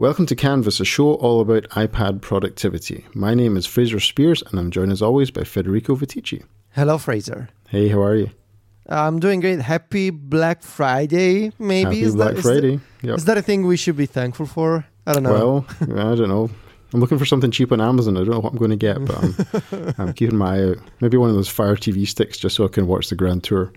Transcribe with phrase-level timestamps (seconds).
[0.00, 3.04] Welcome to Canvas, a show all about iPad productivity.
[3.14, 6.44] My name is Fraser Speirs, and I'm joined as always by Federico Viticci.
[6.70, 7.48] Hello, Fraser.
[7.68, 8.30] Hey, how are you?
[8.88, 9.58] I'm doing great.
[9.60, 11.84] Happy Black Friday, maybe.
[11.84, 12.74] Happy is Black that, Friday.
[12.74, 13.10] Is Yep.
[13.10, 14.86] that, is that a thing we should be thankful for?
[15.04, 15.64] I don't know.
[15.80, 16.48] Well, I don't know.
[16.94, 18.16] I'm looking for something cheap on Amazon.
[18.16, 20.78] I don't know what I'm going to get, but I'm, I'm keeping my eye out.
[21.00, 23.72] Maybe one of those Fire TV sticks just so I can watch the Grand Tour.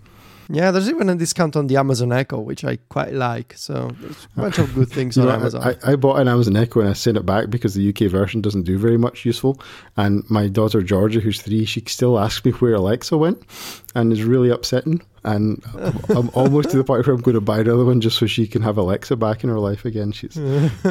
[0.53, 3.53] Yeah, there's even a discount on the Amazon Echo, which I quite like.
[3.55, 5.63] So there's a bunch of good things on know, Amazon.
[5.63, 8.41] I, I bought an Amazon Echo and I sent it back because the UK version
[8.41, 9.61] doesn't do very much useful.
[9.95, 13.41] And my daughter Georgia, who's three, she still asks me where Alexa went,
[13.95, 15.01] and is really upsetting.
[15.23, 18.17] And I'm, I'm almost to the point where I'm going to buy another one just
[18.17, 20.11] so she can have Alexa back in her life again.
[20.11, 20.39] She's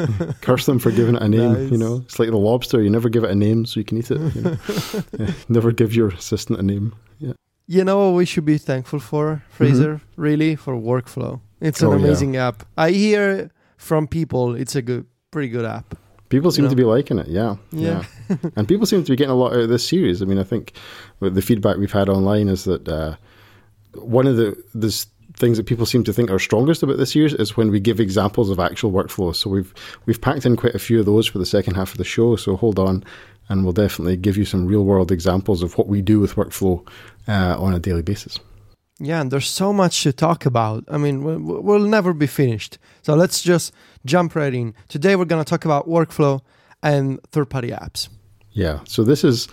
[0.41, 1.67] curse them for giving it a name.
[1.69, 3.97] You know, it's like the lobster; you never give it a name so you can
[3.97, 4.35] eat it.
[4.35, 4.57] You know?
[5.19, 6.93] Yeah, never give your assistant a name.
[7.71, 7.77] Yeah.
[7.79, 10.01] you know what we should be thankful for, Fraser?
[10.17, 11.39] Really, for workflow.
[11.59, 11.95] It's an Mm-hmm.
[11.95, 12.05] Oh, yeah.
[12.05, 12.63] amazing app.
[12.77, 15.95] I hear from people it's a good, pretty good app.
[16.29, 16.69] People seem know?
[16.69, 18.03] to be liking it, yeah, Yeah.
[18.55, 20.21] and people seem to be getting a lot out of this series.
[20.21, 20.73] I mean, I think
[21.19, 23.15] the feedback we've had online is that uh,
[23.95, 24.55] one of the
[25.35, 27.99] things that people seem to think are strongest about this series is when we give
[27.99, 29.35] examples of actual workflows.
[29.35, 29.73] So we've
[30.05, 32.35] we've packed in quite a few of those for the second half of the show.
[32.37, 33.03] So hold on,
[33.49, 36.87] and we'll definitely give you some real world examples of what we do with workflow
[37.27, 38.39] uh, on a daily basis.
[38.99, 40.83] Yeah, and there's so much to talk about.
[40.87, 42.77] I mean, we- we- we'll never be finished.
[43.01, 43.73] So let's just
[44.05, 44.73] jump right in.
[44.89, 46.41] Today we're going to talk about workflow
[46.83, 48.09] and third-party apps.
[48.51, 48.79] Yeah.
[48.85, 49.47] So this is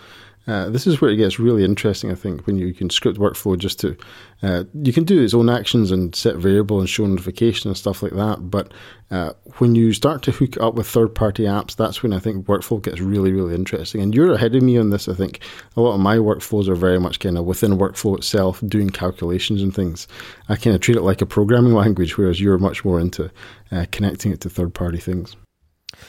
[0.49, 2.11] uh, this is where it gets really interesting.
[2.11, 3.97] I think when you can script workflow just to
[4.43, 8.03] uh, you can do its own actions and set variable and show notification and stuff
[8.03, 8.51] like that.
[8.51, 8.73] But
[9.11, 12.47] uh, when you start to hook up with third party apps, that's when I think
[12.47, 14.01] workflow gets really really interesting.
[14.01, 15.07] And you're ahead of me on this.
[15.07, 15.41] I think
[15.77, 19.63] a lot of my workflows are very much kind of within workflow itself, doing calculations
[19.63, 20.09] and things.
[20.49, 23.31] I kind of treat it like a programming language, whereas you're much more into
[23.71, 25.37] uh, connecting it to third party things.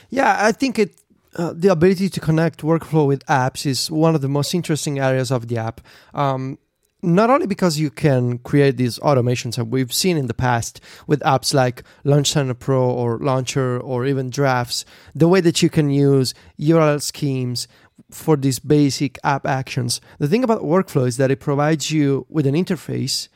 [0.09, 0.95] Yeah, I think it
[1.35, 5.31] uh, the ability to connect workflow with apps is one of the most interesting areas
[5.31, 5.81] of the app.
[6.13, 6.57] Um,
[7.01, 11.21] not only because you can create these automations that we've seen in the past with
[11.21, 14.83] apps like Launch Center Pro or Launcher or even Drafts,
[15.15, 17.67] the way that you can use URL schemes
[18.11, 20.01] for these basic app actions.
[20.17, 23.29] The thing about workflow is that it provides you with an interface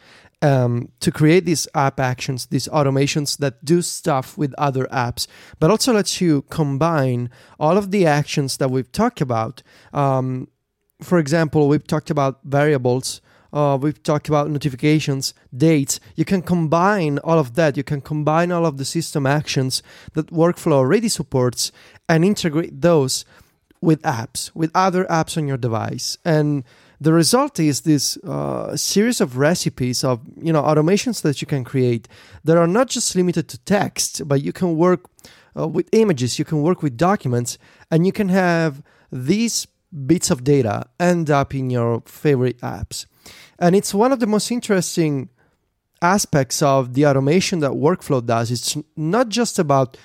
[0.44, 5.26] um, to create these app actions, these automations that do stuff with other apps,
[5.60, 9.64] but also lets you combine all of the actions that we've talked about.
[9.94, 10.50] Um,
[11.02, 13.22] for example, we've talked about variables.
[13.54, 16.00] Uh, we've talked about notifications, dates.
[16.16, 17.78] You can combine all of that.
[17.78, 19.82] You can combine all of the system actions
[20.14, 21.72] that workflow already supports
[22.10, 23.24] and integrate those
[23.80, 26.18] with apps, with other apps on your device.
[26.26, 26.64] And
[27.04, 31.64] the result is this uh, series of recipes of you know automations that you can
[31.64, 32.08] create
[32.46, 35.02] that are not just limited to text, but you can work
[35.58, 37.58] uh, with images, you can work with documents,
[37.92, 38.82] and you can have
[39.12, 39.68] these
[40.06, 43.06] bits of data end up in your favorite apps.
[43.60, 45.30] And it's one of the most interesting
[46.02, 48.50] aspects of the automation that workflow does.
[48.50, 49.98] It's not just about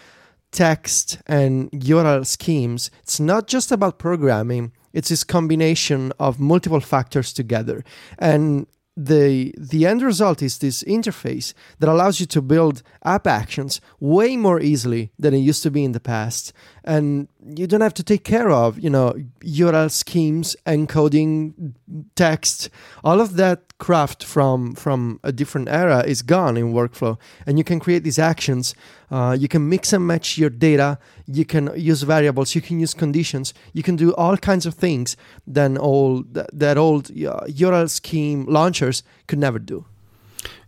[0.50, 2.90] text and URL schemes.
[3.02, 4.72] It's not just about programming.
[4.98, 7.84] It's this combination of multiple factors together.
[8.18, 8.66] And
[8.96, 14.36] the the end result is this interface that allows you to build app actions way
[14.36, 16.52] more easily than it used to be in the past
[16.88, 19.14] and you don't have to take care of you know
[19.62, 21.74] url schemes encoding
[22.16, 22.70] text
[23.04, 27.16] all of that craft from from a different era is gone in workflow.
[27.46, 28.74] And you can create these actions.
[29.10, 30.98] Uh, you can mix and match your data.
[31.26, 32.54] You can use variables.
[32.54, 33.54] You can use conditions.
[33.72, 35.16] You can do all kinds of things
[35.46, 39.84] than old that, that old uh, url scheme launchers could never do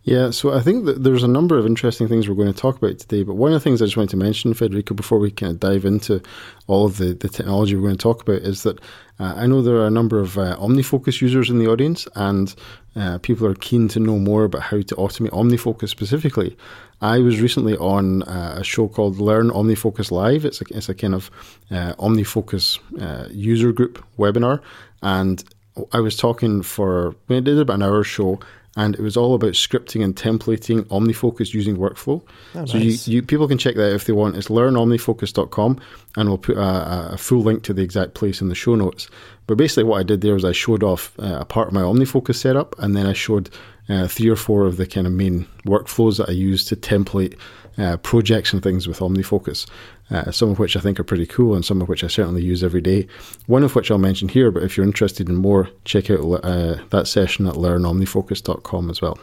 [0.02, 2.78] Yeah, so I think that there's a number of interesting things we're going to talk
[2.78, 3.22] about today.
[3.22, 5.60] But one of the things I just wanted to mention, Federico, before we kind of
[5.60, 6.22] dive into
[6.66, 8.80] all of the, the technology we're going to talk about, is that
[9.18, 12.54] uh, I know there are a number of uh, OmniFocus users in the audience, and
[12.96, 16.56] uh, people are keen to know more about how to automate OmniFocus specifically.
[17.02, 20.46] I was recently on uh, a show called Learn OmniFocus Live.
[20.46, 21.30] It's a, it's a kind of
[21.70, 24.62] uh, OmniFocus uh, user group webinar,
[25.02, 25.44] and
[25.92, 28.40] I was talking for we did about an hour show,
[28.76, 32.22] and it was all about scripting and templating OmniFocus using workflow.
[32.54, 33.08] Oh, so nice.
[33.08, 34.36] you, you people can check that out if they want.
[34.36, 35.80] It's learnomnifocus.com,
[36.16, 39.08] and we'll put a, a full link to the exact place in the show notes.
[39.46, 41.82] But basically, what I did there was I showed off uh, a part of my
[41.82, 43.50] OmniFocus setup, and then I showed
[43.88, 47.36] uh, three or four of the kind of main workflows that I use to template
[47.76, 49.68] uh, projects and things with OmniFocus.
[50.10, 52.42] Uh, some of which I think are pretty cool, and some of which I certainly
[52.42, 53.06] use every day.
[53.46, 56.78] One of which I'll mention here, but if you're interested in more, check out uh,
[56.90, 59.18] that session at learnomnifocus.com as well.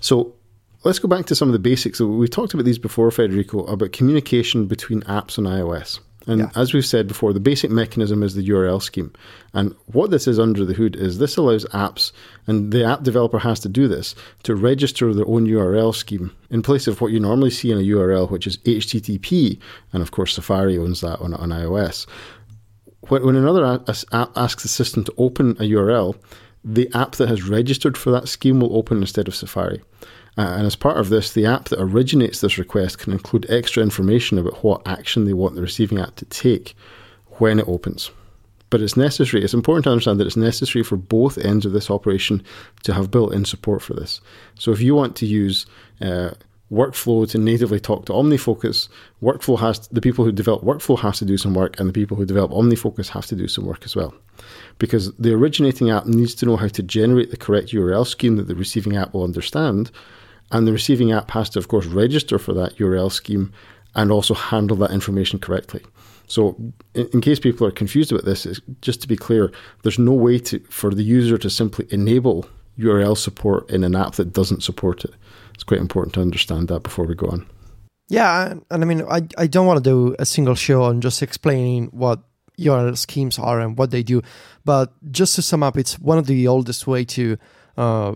[0.00, 0.34] So
[0.84, 1.98] let's go back to some of the basics.
[1.98, 6.00] So we talked about these before, Federico, about communication between apps on iOS.
[6.26, 6.50] And yeah.
[6.54, 9.12] as we've said before, the basic mechanism is the URL scheme.
[9.54, 12.12] And what this is under the hood is this allows apps,
[12.46, 16.62] and the app developer has to do this, to register their own URL scheme in
[16.62, 19.58] place of what you normally see in a URL, which is HTTP.
[19.92, 22.06] And of course, Safari owns that on, on iOS.
[23.08, 23.88] When, when another app
[24.36, 26.16] asks the system to open a URL,
[26.64, 29.82] the app that has registered for that scheme will open instead of Safari.
[30.38, 33.82] Uh, and as part of this, the app that originates this request can include extra
[33.82, 36.74] information about what action they want the receiving app to take
[37.38, 38.10] when it opens.
[38.72, 41.90] But it's necessary, it's important to understand that it's necessary for both ends of this
[41.90, 42.42] operation
[42.84, 44.22] to have built in support for this.
[44.58, 45.66] So if you want to use
[46.00, 46.30] uh,
[46.72, 48.88] workflow to natively talk to OmniFocus,
[49.22, 51.92] workflow has to, the people who develop workflow has to do some work, and the
[51.92, 54.14] people who develop OmniFocus have to do some work as well.
[54.78, 58.48] Because the originating app needs to know how to generate the correct URL scheme that
[58.48, 59.90] the receiving app will understand,
[60.50, 63.52] and the receiving app has to, of course, register for that URL scheme
[63.94, 65.82] and also handle that information correctly.
[66.32, 66.56] So,
[66.94, 68.46] in, in case people are confused about this,
[68.80, 69.52] just to be clear,
[69.82, 72.46] there's no way to for the user to simply enable
[72.78, 75.14] URL support in an app that doesn't support it
[75.54, 77.46] it's quite important to understand that before we go on.
[78.08, 81.22] Yeah, and I mean, I, I don't want to do a single show on just
[81.22, 82.20] explaining what
[82.58, 84.22] URL schemes are and what they do,
[84.64, 87.38] but just to sum up, it's one of the oldest way to
[87.76, 88.14] uh,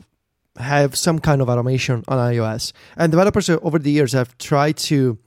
[0.58, 5.18] have some kind of automation on iOS, and developers over the years have tried to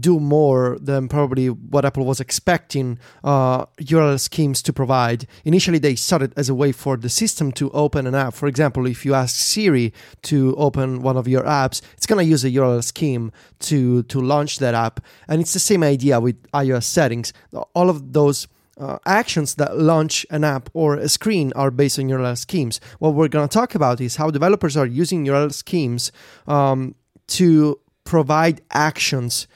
[0.00, 5.26] do more than probably what Apple was expecting uh, URL schemes to provide.
[5.44, 8.34] Initially, they started as a way for the system to open an app.
[8.34, 9.92] For example, if you ask Siri
[10.22, 14.20] to open one of your apps, it's going to use a URL scheme to, to
[14.20, 15.00] launch that app.
[15.28, 17.32] And it's the same idea with iOS settings.
[17.74, 18.48] All of those
[18.78, 22.80] uh, actions that launch an app or a screen are based on URL schemes.
[22.98, 26.10] What we're going to talk about is how developers are using URL schemes
[26.46, 26.94] um,
[27.28, 29.46] to provide actions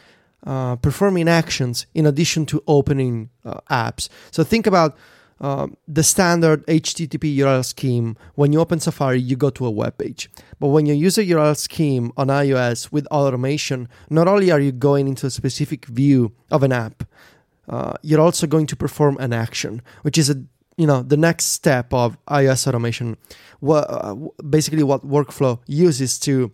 [0.46, 4.08] uh, performing actions in addition to opening uh, apps.
[4.30, 4.96] So think about
[5.40, 8.16] uh, the standard HTTP URL scheme.
[8.36, 10.30] When you open Safari, you go to a web page.
[10.58, 14.72] But when you use a URL scheme on iOS with automation, not only are you
[14.72, 17.02] going into a specific view of an app,
[17.68, 20.42] uh, you're also going to perform an action, which is a
[20.76, 23.16] you know the next step of iOS automation.
[23.60, 24.14] What uh,
[24.48, 26.52] basically what workflow uses to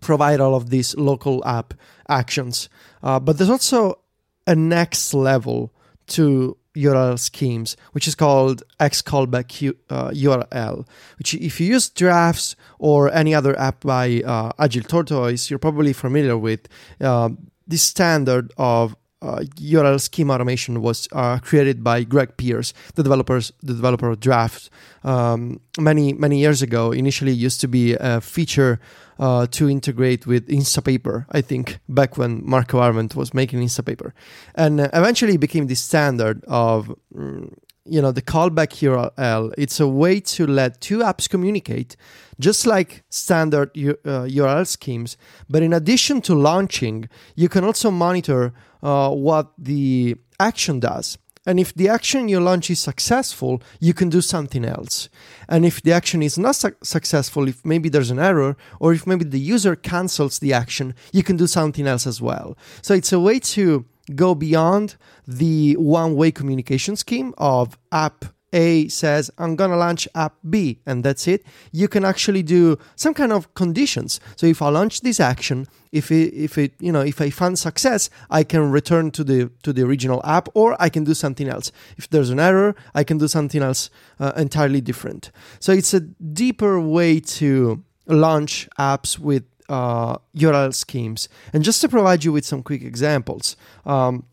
[0.00, 1.74] provide all of these local app
[2.08, 2.68] actions.
[3.02, 3.98] Uh, but there's also
[4.46, 5.72] a next level
[6.08, 10.86] to URL schemes, which is called X callback U, uh, URL.
[11.18, 15.92] Which, if you use drafts or any other app by uh, Agile Tortoise, you're probably
[15.92, 16.68] familiar with.
[17.00, 17.30] Uh,
[17.66, 23.52] this standard of uh, URL scheme automation was uh, created by Greg Pierce, the developers,
[23.62, 24.68] the developer of Draft,
[25.04, 26.90] um, many many years ago.
[26.90, 28.80] Initially, used to be a feature
[29.22, 31.26] uh, to integrate with Instapaper.
[31.30, 34.10] I think back when Marco Arment was making Instapaper,
[34.56, 36.92] and uh, eventually became the standard of.
[37.14, 37.54] Mm,
[37.84, 39.52] you know the callback URL.
[39.58, 41.96] It's a way to let two apps communicate,
[42.38, 45.16] just like standard uh, URL schemes.
[45.50, 48.52] But in addition to launching, you can also monitor
[48.84, 51.18] uh, what the action does.
[51.44, 55.08] And if the action you launch is successful, you can do something else.
[55.48, 59.06] And if the action is not su- successful, if maybe there's an error, or if
[59.06, 62.56] maybe the user cancels the action, you can do something else as well.
[62.80, 63.84] So it's a way to
[64.14, 64.96] go beyond
[65.26, 71.04] the one way communication scheme of app a says, I'm to launch app B, and
[71.04, 71.44] that's it.
[71.72, 74.20] You can actually do some kind of conditions.
[74.36, 77.58] So if I launch this action, if it, if it, you know, if I find
[77.58, 81.48] success, I can return to the to the original app, or I can do something
[81.48, 81.72] else.
[81.96, 83.90] If there's an error, I can do something else
[84.20, 85.30] uh, entirely different.
[85.60, 91.28] So it's a deeper way to launch apps with uh, URL schemes.
[91.52, 93.56] And just to provide you with some quick examples,
[93.86, 94.24] um,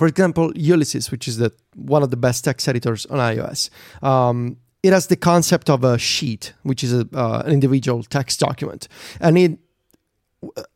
[0.00, 3.68] for example, Ulysses, which is the one of the best text editors on iOS,
[4.02, 8.40] um, it has the concept of a sheet, which is a, uh, an individual text
[8.40, 8.88] document,
[9.20, 9.58] and it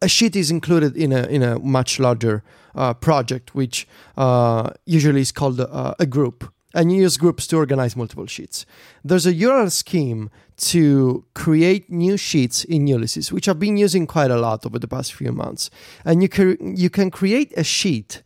[0.03, 2.43] a sheet is included in a in a much larger
[2.75, 3.89] uh, project, which
[4.19, 8.67] uh, usually is called a, a, group, and you use groups to organize multiple sheets.
[9.03, 10.29] There's a URL scheme
[10.75, 14.87] to create new sheets in Ulysses, which I've been using quite a lot over the
[14.87, 15.71] past few months,
[16.05, 18.23] and you can you can create a sheet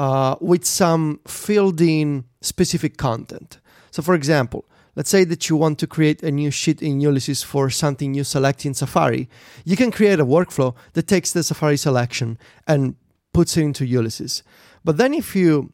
[0.00, 3.58] uh, with some filled in specific content.
[3.90, 4.64] So, for example,
[4.96, 8.24] let's say that you want to create a new sheet in Ulysses for something you
[8.24, 9.28] select in Safari.
[9.66, 12.94] You can create a workflow that takes the Safari selection and
[13.34, 14.42] puts it into Ulysses.
[14.86, 15.70] But then, if you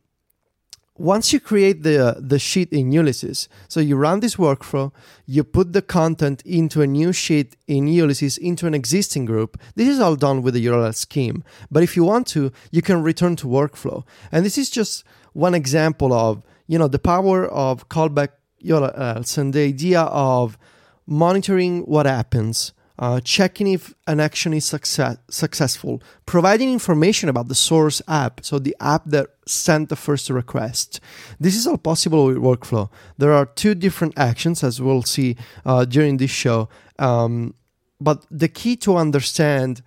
[0.99, 4.93] once you create the the sheet in Ulysses, so you run this workflow,
[5.27, 9.59] you put the content into a new sheet in Ulysses into an existing group.
[9.75, 11.45] This is all done with the URL scheme.
[11.71, 14.05] But if you want to, you can return to workflow.
[14.33, 18.31] And this is just one example of you know the power of callback
[18.65, 20.59] URLs and the idea of
[21.07, 27.55] monitoring what happens uh, checking if an action is success- successful, providing information about the
[27.55, 31.01] source app, so the app that sent the first request.
[31.39, 32.91] This is all possible with workflow.
[33.19, 36.69] There are two different actions, as we'll see uh, during this show.
[36.99, 37.55] Um,
[38.01, 39.83] but the key to understand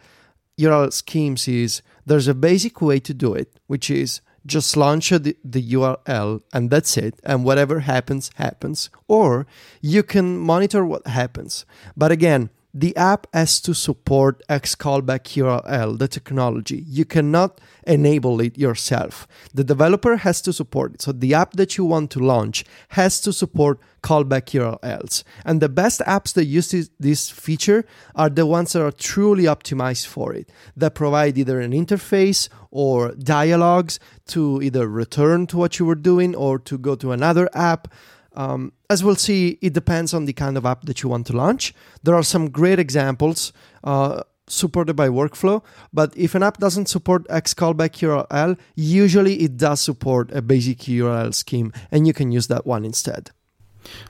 [0.60, 5.36] URL schemes is there's a basic way to do it, which is just launch the,
[5.44, 7.20] the URL and that's it.
[7.24, 8.90] And whatever happens, happens.
[9.08, 9.46] Or
[9.82, 11.66] you can monitor what happens.
[11.96, 16.84] But again, the app has to support Xcallback URL, the technology.
[16.88, 19.28] You cannot enable it yourself.
[19.54, 21.02] The developer has to support it.
[21.02, 25.24] So the app that you want to launch has to support callback URLs.
[25.46, 27.86] And the best apps that use this, this feature
[28.16, 33.14] are the ones that are truly optimized for it, that provide either an interface or
[33.16, 37.88] dialogues to either return to what you were doing or to go to another app.
[38.40, 41.34] Um, as we'll see, it depends on the kind of app that you want to
[41.34, 41.74] launch.
[42.04, 43.52] There are some great examples
[43.84, 49.82] uh, supported by workflow, but if an app doesn't support Xcallback URL, usually it does
[49.82, 53.32] support a basic URL scheme, and you can use that one instead.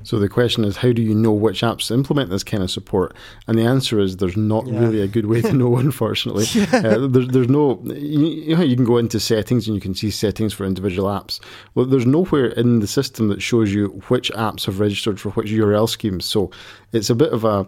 [0.03, 3.15] So the question is, how do you know which apps implement this kind of support?
[3.47, 4.79] And the answer is, there's not yeah.
[4.79, 5.77] really a good way to know.
[5.89, 6.65] Unfortunately, yeah.
[6.73, 9.95] uh, there's there's no you, you, know you can go into settings and you can
[9.95, 11.39] see settings for individual apps.
[11.75, 15.47] Well, there's nowhere in the system that shows you which apps have registered for which
[15.47, 16.25] URL schemes.
[16.25, 16.51] So
[16.91, 17.67] it's a bit of a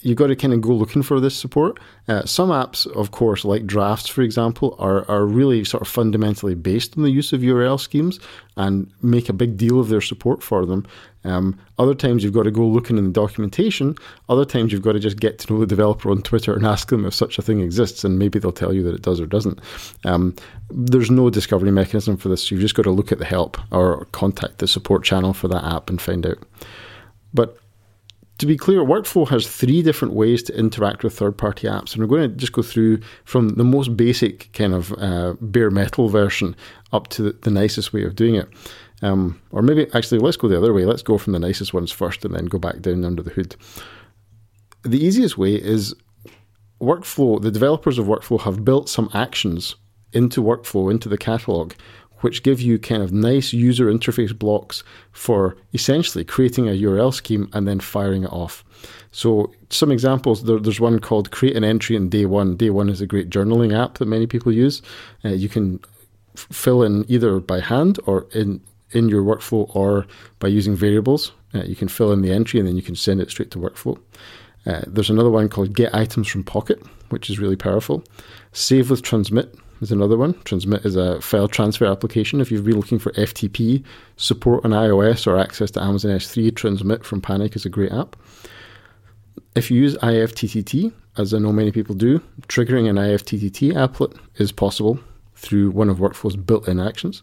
[0.00, 1.78] you've got to kind of go looking for this support.
[2.08, 6.54] Uh, some apps, of course, like Drafts, for example, are, are really sort of fundamentally
[6.54, 8.20] based on the use of URL schemes
[8.56, 10.86] and make a big deal of their support for them.
[11.24, 13.96] Um, other times you've got to go looking in the documentation.
[14.28, 16.88] Other times you've got to just get to know the developer on Twitter and ask
[16.88, 19.26] them if such a thing exists, and maybe they'll tell you that it does or
[19.26, 19.58] doesn't.
[20.04, 20.36] Um,
[20.70, 22.50] there's no discovery mechanism for this.
[22.50, 25.64] You've just got to look at the help or contact the support channel for that
[25.64, 26.38] app and find out.
[27.32, 27.58] But
[28.38, 31.92] to be clear, Workflow has three different ways to interact with third party apps.
[31.92, 35.70] And we're going to just go through from the most basic kind of uh, bare
[35.70, 36.56] metal version
[36.92, 38.48] up to the, the nicest way of doing it.
[39.02, 40.84] Um, or maybe actually, let's go the other way.
[40.84, 43.54] Let's go from the nicest ones first and then go back down under the hood.
[44.82, 45.94] The easiest way is
[46.80, 49.76] Workflow, the developers of Workflow have built some actions
[50.12, 51.72] into Workflow, into the catalog,
[52.24, 57.50] which give you kind of nice user interface blocks for essentially creating a URL scheme
[57.52, 58.64] and then firing it off.
[59.12, 62.56] So, some examples there, there's one called Create an Entry in Day One.
[62.56, 64.80] Day One is a great journaling app that many people use.
[65.22, 65.80] Uh, you can
[66.34, 68.62] f- fill in either by hand or in
[68.92, 70.06] in your workflow or
[70.38, 71.32] by using variables.
[71.54, 73.58] Uh, you can fill in the entry and then you can send it straight to
[73.58, 73.98] workflow.
[74.64, 78.02] Uh, there's another one called Get Items from Pocket, which is really powerful.
[78.52, 80.34] Save with Transmit is another one.
[80.44, 82.40] Transmit is a file transfer application.
[82.40, 83.84] If you've been looking for FTP
[84.16, 88.16] support on iOS or access to Amazon S3, Transmit from Panic is a great app.
[89.54, 94.50] If you use IFTTT, as I know many people do, triggering an IFTTT applet is
[94.50, 94.98] possible
[95.36, 97.22] through one of Workflow's built in actions.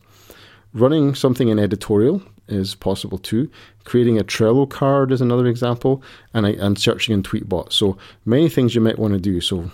[0.74, 3.50] Running something in editorial is possible too.
[3.84, 6.04] Creating a Trello card is another example,
[6.34, 7.74] and, and searching in Tweetbot.
[7.74, 9.42] So many things you might want to do.
[9.42, 9.72] So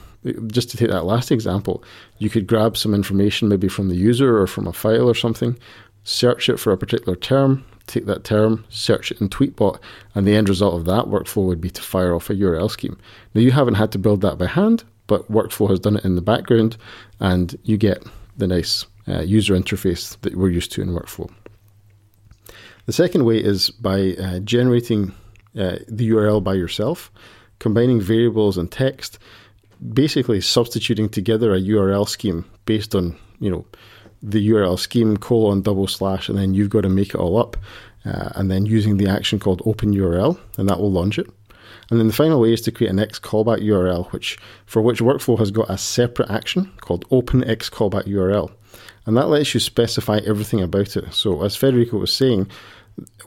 [0.48, 1.84] just to take that last example,
[2.18, 5.58] you could grab some information maybe from the user or from a file or something,
[6.04, 9.80] search it for a particular term, take that term, search it in Tweetbot,
[10.16, 12.98] and the end result of that workflow would be to fire off a URL scheme.
[13.34, 16.16] Now, you haven't had to build that by hand, but Workflow has done it in
[16.16, 16.78] the background,
[17.20, 18.04] and you get
[18.36, 21.32] the nice uh, user interface that we're used to in Workflow.
[22.86, 25.14] The second way is by uh, generating
[25.58, 27.12] uh, the URL by yourself,
[27.60, 29.18] combining variables and text,
[29.94, 33.66] basically substituting together a URL scheme based on, you know,
[34.22, 37.56] the URL scheme colon double slash, and then you've got to make it all up,
[38.06, 41.28] uh, and then using the action called open URL, and that will launch it.
[41.90, 45.00] And then the final way is to create an X callback URL, which for which
[45.00, 48.52] workflow has got a separate action called open X callback URL.
[49.06, 51.14] And that lets you specify everything about it.
[51.14, 52.50] So as Federico was saying,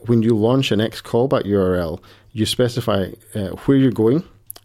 [0.05, 2.01] when you launch an X callback URL,
[2.33, 4.23] you specify uh, where you're going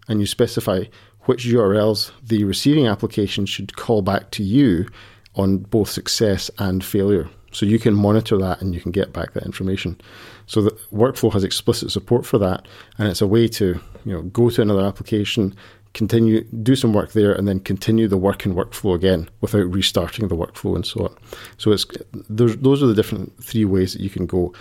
[0.09, 0.85] and you specify
[1.27, 4.87] which URLs the receiving application should call back to you
[5.35, 7.29] on both success and failure.
[7.53, 10.01] So you can monitor that and you can get back that information.
[10.47, 12.67] So the workflow has explicit support for that,
[12.99, 15.55] and it's a way to you know go to another application,
[15.95, 20.29] continue, do some work there, and then continue the work and workflow again without restarting
[20.29, 21.17] the workflow and so on.
[21.57, 21.87] So it's
[22.29, 24.53] those are the different three ways that you can go: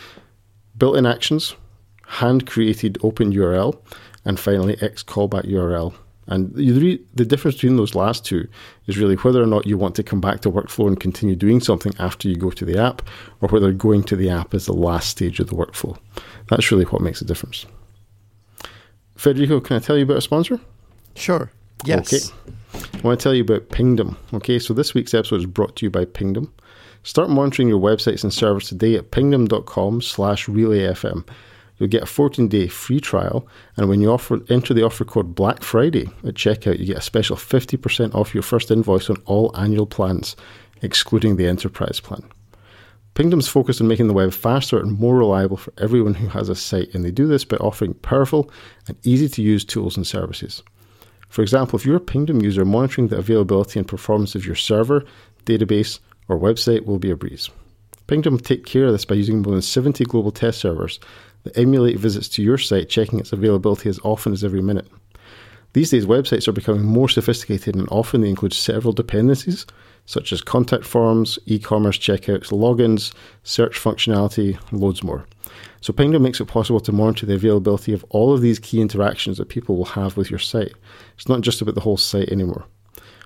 [0.77, 1.55] built-in actions,
[2.07, 3.77] hand-created open URL,
[4.23, 5.93] and finally X callback URL.
[6.27, 8.47] And the, the difference between those last two
[8.87, 11.59] is really whether or not you want to come back to workflow and continue doing
[11.59, 13.07] something after you go to the app,
[13.41, 15.97] or whether going to the app is the last stage of the workflow.
[16.49, 17.65] That's really what makes a difference.
[19.15, 20.59] Federico, can I tell you about a sponsor?
[21.15, 21.51] Sure.
[21.85, 22.31] Yes.
[22.31, 22.57] Okay.
[22.73, 24.17] I want to tell you about Pingdom.
[24.33, 26.53] Okay, so this week's episode is brought to you by Pingdom.
[27.03, 31.27] Start monitoring your websites and servers today at pingdom.com slash relayfm.
[31.77, 35.61] You'll get a 14-day free trial, and when you offer, enter the offer code Black
[35.61, 39.85] Friday at checkout, you get a special 50% off your first invoice on all annual
[39.85, 40.35] plans,
[40.81, 42.23] excluding the enterprise plan.
[43.13, 46.55] Pingdom's focused on making the web faster and more reliable for everyone who has a
[46.55, 48.49] site, and they do this by offering powerful
[48.87, 50.63] and easy to use tools and services.
[51.29, 55.03] For example, if you're a Pingdom user, monitoring the availability and performance of your server,
[55.45, 57.49] database, or website will be a breeze.
[58.07, 60.99] Pingdom take care of this by using more than 70 global test servers
[61.45, 64.87] that emulate visits to your site, checking its availability as often as every minute.
[65.71, 69.65] These days, websites are becoming more sophisticated and often they include several dependencies,
[70.05, 75.25] such as contact forms, e commerce checkouts, logins, search functionality, loads more.
[75.81, 79.37] So Pingdom makes it possible to monitor the availability of all of these key interactions
[79.37, 80.73] that people will have with your site.
[81.15, 82.65] It's not just about the whole site anymore.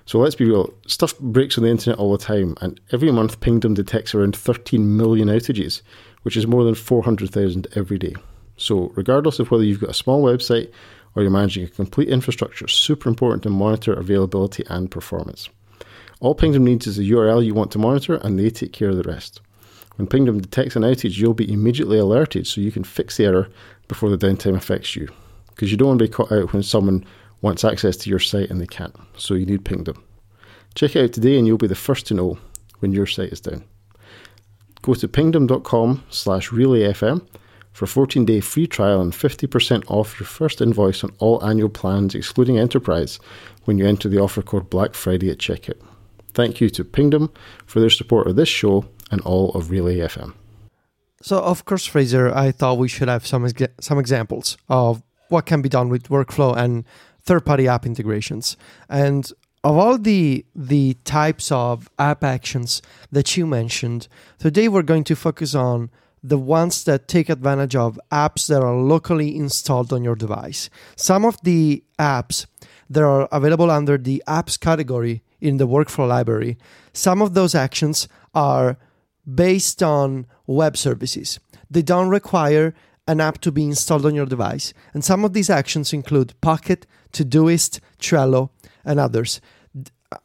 [0.06, 3.38] So let's be real, stuff breaks on the internet all the time, and every month
[3.40, 5.82] Pingdom detects around 13 million outages,
[6.22, 8.14] which is more than 400,000 every day.
[8.56, 10.70] So, regardless of whether you've got a small website
[11.14, 15.48] or you're managing a complete infrastructure, super important to monitor availability and performance.
[16.20, 18.96] All Pingdom needs is a URL you want to monitor, and they take care of
[18.96, 19.40] the rest.
[19.96, 23.48] When Pingdom detects an outage, you'll be immediately alerted so you can fix the error
[23.88, 25.08] before the downtime affects you.
[25.48, 27.04] Because you don't want to be caught out when someone
[27.40, 28.94] wants access to your site and they can't.
[29.16, 30.02] So you need Pingdom.
[30.74, 32.38] Check it out today and you'll be the first to know
[32.78, 33.64] when your site is down.
[34.82, 37.26] Go to pingdom.com slash relayfm
[37.72, 41.68] for a 14 day free trial and 50% off your first invoice on all annual
[41.68, 43.18] plans, excluding enterprise,
[43.64, 45.80] when you enter the offer code Black Friday at checkout.
[46.32, 47.30] Thank you to Pingdom
[47.66, 50.34] for their support of this show and all of Relay FM.
[51.22, 53.46] So, of course, Fraser, I thought we should have some
[53.80, 56.84] some examples of what can be done with workflow and
[57.22, 58.56] third-party app integrations.
[58.88, 59.30] And
[59.62, 62.80] of all the the types of app actions
[63.12, 65.90] that you mentioned, today we're going to focus on
[66.22, 70.68] the ones that take advantage of apps that are locally installed on your device.
[70.96, 72.46] Some of the apps
[72.88, 76.58] that are available under the apps category in the workflow library,
[76.92, 78.76] some of those actions are
[79.32, 81.38] based on web services.
[81.70, 82.74] They don't require
[83.06, 84.72] an app to be installed on your device.
[84.92, 88.50] And some of these actions include Pocket, Todoist, Trello,
[88.84, 89.40] and others,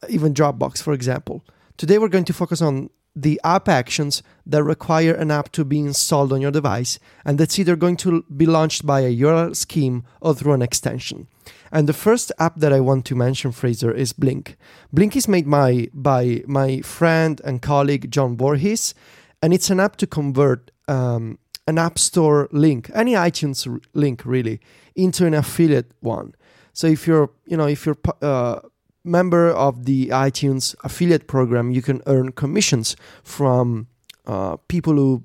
[0.09, 1.43] even Dropbox, for example.
[1.77, 5.79] Today, we're going to focus on the app actions that require an app to be
[5.79, 10.03] installed on your device, and that's either going to be launched by a URL scheme
[10.19, 11.27] or through an extension.
[11.71, 14.57] And the first app that I want to mention, Fraser, is Blink.
[14.91, 18.93] Blink is made by, by my friend and colleague John Voorhees,
[19.41, 24.59] and it's an app to convert um, an App Store link, any iTunes link really,
[24.95, 26.35] into an affiliate one.
[26.75, 28.59] So if you're, you know, if you're uh,
[29.05, 33.87] member of the iTunes affiliate program, you can earn commissions from
[34.27, 35.23] uh, people who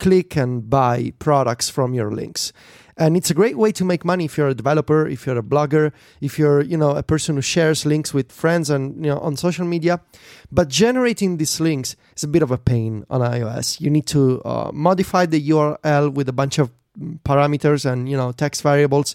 [0.00, 2.52] click and buy products from your links.
[2.96, 5.42] And it's a great way to make money if you're a developer if you're a
[5.42, 9.20] blogger if you're you know a person who shares links with friends and you know
[9.20, 10.00] on social media.
[10.50, 13.80] But generating these links is a bit of a pain on ios.
[13.80, 16.72] You need to uh, modify the url with a bunch of
[17.24, 19.14] parameters and you know text variables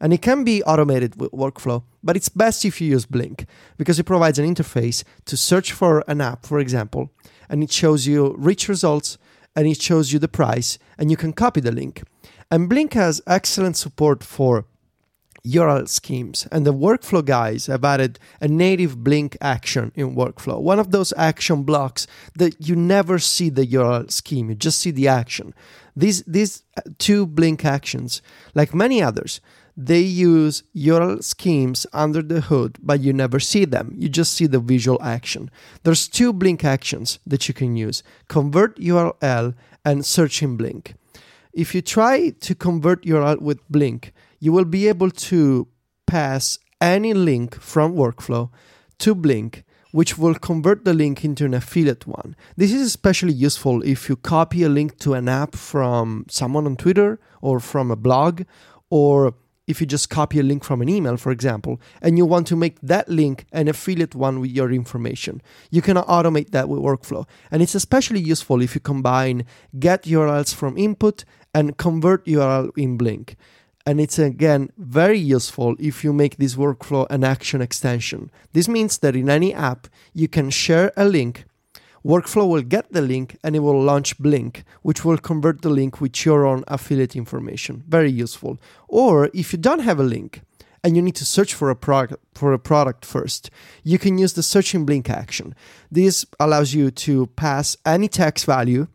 [0.00, 3.98] and it can be automated with workflow but it's best if you use blink because
[3.98, 7.10] it provides an interface to search for an app for example
[7.48, 9.18] and it shows you rich results
[9.56, 12.02] and it shows you the price and you can copy the link
[12.50, 14.64] and Blink has excellent support for
[15.46, 20.60] URL schemes, and the workflow guys have added a native Blink action in workflow.
[20.60, 24.90] One of those action blocks that you never see the URL scheme, you just see
[24.90, 25.54] the action.
[25.96, 26.64] These, these
[26.98, 28.20] two Blink actions,
[28.54, 29.40] like many others,
[29.76, 33.94] they use URL schemes under the hood, but you never see them.
[33.96, 35.50] You just see the visual action.
[35.82, 39.54] There's two Blink actions that you can use convert URL
[39.84, 40.94] and search in Blink
[41.52, 45.68] if you try to convert URL with Blink, you will be able to
[46.06, 48.50] pass any link from workflow
[48.98, 52.36] to Blink, which will convert the link into an affiliate one.
[52.56, 56.76] This is especially useful if you copy a link to an app from someone on
[56.76, 58.42] Twitter or from a blog,
[58.88, 59.34] or
[59.70, 62.56] if you just copy a link from an email, for example, and you want to
[62.56, 65.40] make that link an affiliate one with your information.
[65.70, 67.26] You can automate that with workflow.
[67.50, 69.44] And it's especially useful if you combine
[69.78, 73.36] get URLs from input and convert URL in Blink.
[73.86, 78.30] And it's again very useful if you make this workflow an action extension.
[78.52, 81.44] This means that in any app, you can share a link
[82.04, 86.00] Workflow will get the link and it will launch Blink, which will convert the link
[86.00, 87.84] with your own affiliate information.
[87.86, 88.58] Very useful.
[88.88, 90.42] Or if you don't have a link
[90.82, 93.50] and you need to search for a product for a product first,
[93.84, 95.54] you can use the search in Blink action.
[95.90, 98.86] This allows you to pass any text value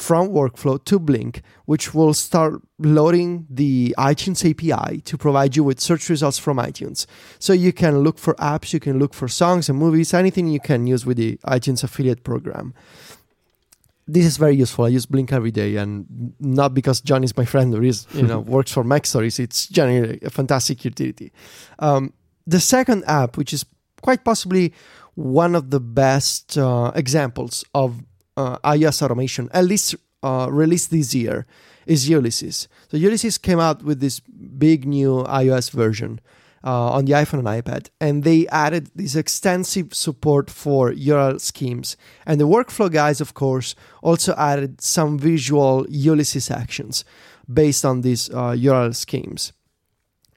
[0.00, 5.80] from workflow to Blink, which will start loading the iTunes API to provide you with
[5.80, 7.06] search results from iTunes.
[7.38, 10.60] So you can look for apps, you can look for songs and movies, anything you
[10.60, 12.74] can use with the iTunes affiliate program.
[14.06, 14.86] This is very useful.
[14.86, 18.22] I use Blink every day, and not because John is my friend or is you
[18.22, 19.38] know works for MacStories.
[19.38, 21.30] It's generally a fantastic utility.
[21.78, 22.12] Um,
[22.44, 23.64] the second app, which is
[24.02, 24.72] quite possibly
[25.14, 28.02] one of the best uh, examples of
[28.36, 31.46] uh, iOS automation, at least uh, released this year,
[31.86, 32.68] is Ulysses.
[32.88, 36.20] So Ulysses came out with this big new iOS version
[36.62, 41.96] uh, on the iPhone and iPad, and they added this extensive support for URL schemes.
[42.26, 47.04] And the workflow guys, of course, also added some visual Ulysses actions
[47.52, 49.52] based on these uh, URL schemes.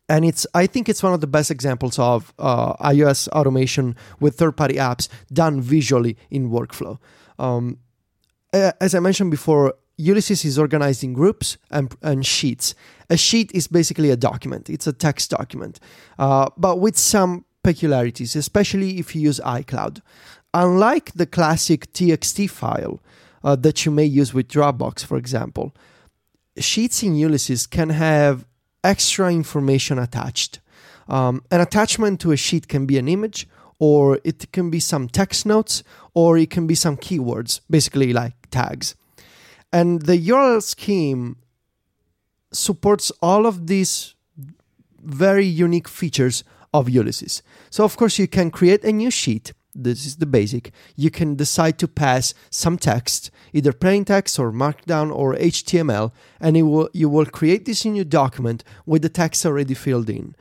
[0.09, 4.35] And it's, I think it's one of the best examples of uh, iOS automation with
[4.35, 6.99] third-party apps done visually in workflow.
[7.39, 7.79] Um,
[8.53, 12.73] as I mentioned before, Ulysses is organized in groups and, and, sheets.
[13.09, 15.79] A sheet is basically a document, it's a text document,
[16.17, 20.01] uh, but with some peculiarities, especially if you use iCloud.
[20.53, 23.01] Unlike the classic TXT file
[23.43, 25.75] uh, that you may use with Dropbox, for example,
[26.57, 28.45] sheets in Ulysses can have
[28.83, 30.59] extra information attached.
[31.07, 33.47] Um, an attachment to a sheet can be an image,
[33.83, 38.33] or it can be some text notes, or it can be some keywords, basically like
[38.49, 38.95] tags.
[39.73, 41.35] And the URL scheme
[42.53, 44.15] supports all of these
[45.01, 47.43] very unique features of Ulysses.
[47.69, 49.51] So, of course, you can create a new sheet.
[49.75, 50.71] This is the basic.
[50.95, 56.55] You can decide to pass some text, either plain text or Markdown or HTML, and
[56.55, 60.35] it will, you will create this new document with the text already filled in.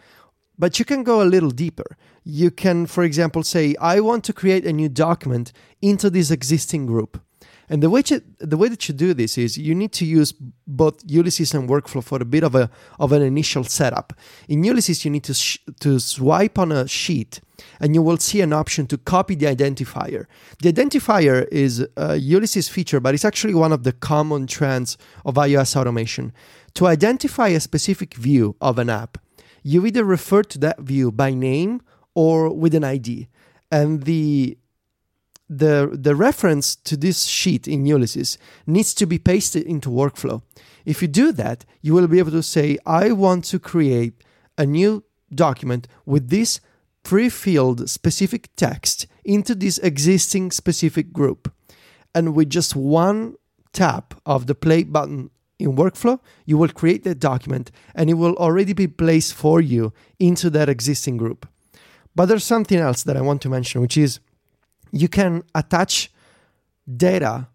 [0.57, 1.97] But you can go a little deeper.
[2.25, 6.87] You can, for example, say, I want to create a new document into this existing
[6.87, 7.21] group.
[7.69, 10.35] And the way, to, the way that you do this is you need to use
[10.67, 14.13] both Ulysses and Workflow for a bit of, a, of an initial setup.
[14.47, 17.41] In Ulysses, you need to, sh- to swipe on a sheet
[17.81, 20.27] and you will see an option to copy the identifier.
[20.61, 25.37] The identifier is a Ulysses feature, but it's actually one of the common trends of
[25.37, 26.33] iOS automation.
[26.75, 29.19] To identify a specific view of an app,
[29.63, 31.81] you either refer to that view by name
[32.15, 33.29] or with an ID.
[33.71, 34.59] And the
[35.49, 40.43] the the reference to this sheet in Ulysses needs to be pasted into workflow.
[40.85, 44.25] If you do that, you will be able to say, I want to create
[44.57, 46.61] a new document with this
[47.03, 51.53] pre-filled specific text into this existing specific group.
[52.15, 53.35] And with just one
[53.73, 58.35] tap of the play button in workflow, you will create that document and it will
[58.37, 61.49] already be placed for you into that existing group.
[62.15, 64.21] But there's something else that I want to mention, which is
[64.91, 66.13] you can attach
[66.97, 67.49] data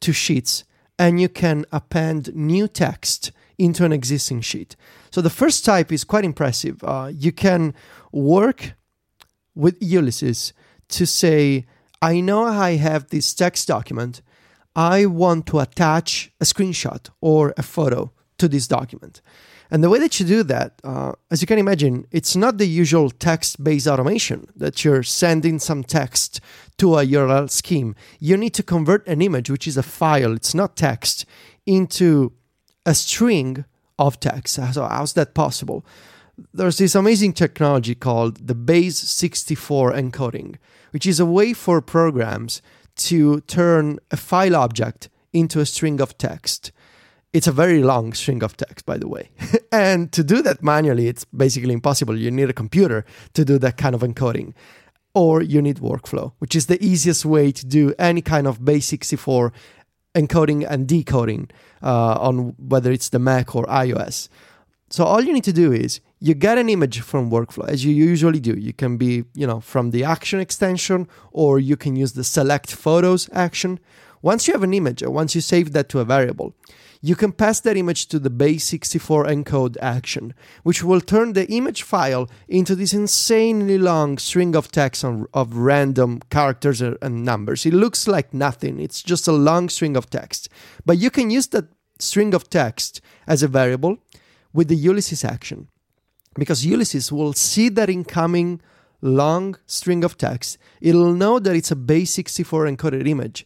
[0.00, 0.64] to sheets
[0.98, 4.76] and you can append new text into an existing sheet.
[5.10, 6.82] So the first type is quite impressive.
[6.82, 7.74] Uh, you can
[8.10, 8.74] work
[9.54, 10.52] with Ulysses
[10.88, 11.66] to say,
[12.00, 14.22] I know I have this text document.
[14.74, 19.20] I want to attach a screenshot or a photo to this document.
[19.72, 22.66] And the way that you do that, uh, as you can imagine, it's not the
[22.66, 26.42] usual text based automation that you're sending some text
[26.76, 27.94] to a URL scheme.
[28.20, 31.24] You need to convert an image, which is a file, it's not text,
[31.64, 32.34] into
[32.84, 33.64] a string
[33.98, 34.56] of text.
[34.56, 35.86] So, how's that possible?
[36.52, 40.56] There's this amazing technology called the base 64 encoding,
[40.90, 42.60] which is a way for programs
[42.96, 46.72] to turn a file object into a string of text.
[47.32, 49.30] It's a very long string of text, by the way.
[49.72, 52.16] and to do that manually, it's basically impossible.
[52.16, 54.52] You need a computer to do that kind of encoding.
[55.14, 58.86] Or you need workflow, which is the easiest way to do any kind of base
[58.86, 59.52] 64
[60.14, 61.48] encoding and decoding
[61.82, 64.28] uh, on whether it's the Mac or iOS.
[64.90, 67.94] So all you need to do is you get an image from workflow as you
[67.94, 68.52] usually do.
[68.52, 72.70] You can be, you know, from the action extension or you can use the select
[72.74, 73.80] photos action.
[74.20, 76.54] Once you have an image, once you save that to a variable,
[77.04, 81.82] you can pass that image to the base64 encode action, which will turn the image
[81.82, 87.66] file into this insanely long string of text on, of random characters and numbers.
[87.66, 90.48] It looks like nothing, it's just a long string of text.
[90.86, 91.66] But you can use that
[91.98, 93.98] string of text as a variable
[94.52, 95.66] with the Ulysses action
[96.36, 98.60] because Ulysses will see that incoming
[99.00, 100.56] long string of text.
[100.80, 103.44] It'll know that it's a base64 encoded image.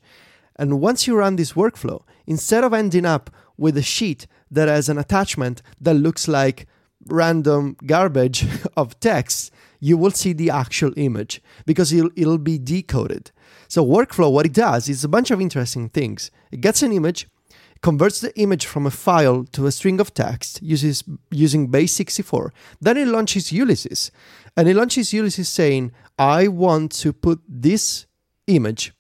[0.57, 4.88] And once you run this workflow, instead of ending up with a sheet that has
[4.88, 6.66] an attachment that looks like
[7.07, 13.31] random garbage of text, you will see the actual image because it'll, it'll be decoded.
[13.69, 16.31] So, workflow, what it does is a bunch of interesting things.
[16.51, 17.29] It gets an image,
[17.83, 22.51] converts the image from a file to a string of text uses, using base64.
[22.81, 24.11] Then it launches Ulysses.
[24.57, 28.07] And it launches Ulysses saying, I want to put this
[28.47, 28.92] image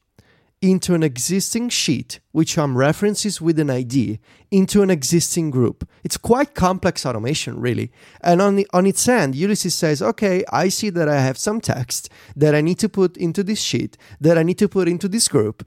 [0.62, 4.18] into an existing sheet, which some references with an ID,
[4.50, 5.86] into an existing group.
[6.02, 7.92] It's quite complex automation, really.
[8.22, 11.60] And on, the, on its end, Ulysses says, okay, I see that I have some
[11.60, 15.08] text that I need to put into this sheet, that I need to put into
[15.08, 15.66] this group.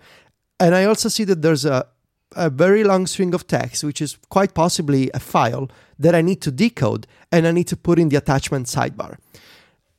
[0.60, 1.86] And I also see that there's a,
[2.36, 6.42] a very long string of text, which is quite possibly a file that I need
[6.42, 9.18] to decode and I need to put in the attachment sidebar.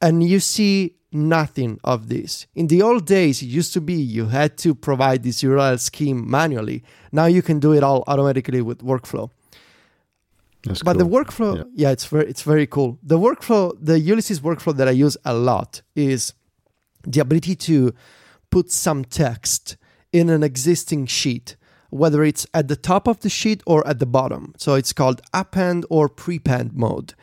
[0.03, 2.46] And you see nothing of this.
[2.55, 6.29] In the old days, it used to be you had to provide this URL scheme
[6.31, 6.83] manually.
[7.12, 9.31] Now you can do it all automatically with workflow.
[10.64, 11.09] That's but cool.
[11.09, 11.62] the workflow, Yeah.
[11.75, 11.90] yeah.
[11.90, 12.99] it's very it's very cool.
[13.03, 16.35] The workflow, the Ulysses workflow that I use a lot is
[17.03, 17.94] the ability to
[18.51, 19.77] put some text
[20.12, 21.57] in an existing sheet,
[21.88, 24.53] whether it's at the top of the sheet or at the bottom.
[24.59, 27.14] So it's called append or prepend mode.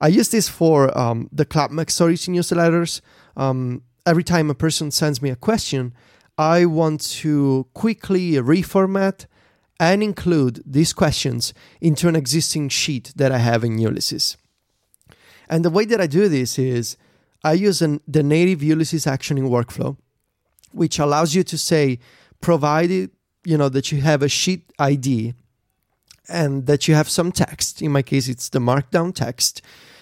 [0.00, 3.00] I use this for um, the Club MacStories newsletters.
[3.36, 5.94] Um, every time a person sends me a question,
[6.36, 9.26] I want to quickly reformat
[9.80, 14.36] and include these questions into an existing sheet that I have in Ulysses.
[15.48, 16.96] And the way that I do this is
[17.42, 19.96] I use an, the native Ulysses actioning workflow,
[20.72, 21.98] which allows you to say,
[22.40, 23.10] provided
[23.44, 25.34] you know that you have a sheet ID
[26.28, 27.82] and that you have some text.
[27.82, 29.60] In my case, it's the markdown text.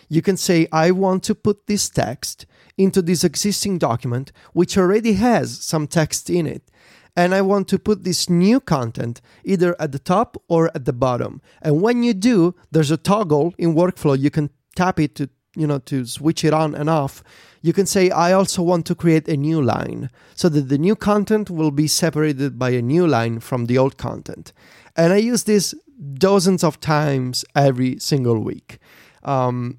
[0.09, 2.47] You can say, I want to put this text
[2.79, 6.71] into this existing document, which already has some text in it.
[7.15, 10.95] And I want to put this new content either at the top or at the
[10.95, 11.43] bottom.
[11.61, 14.19] And when you do, there's a toggle in workflow.
[14.19, 17.23] You can tap it to you know to switch it on and off
[17.61, 20.97] you can say i also want to create a new line so that the new
[20.97, 24.53] content will be separated by a new line from the old content
[24.97, 25.75] and i use this
[26.15, 28.79] dozens of times every single week
[29.25, 29.79] um,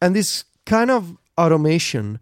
[0.00, 2.18] and this kind of automation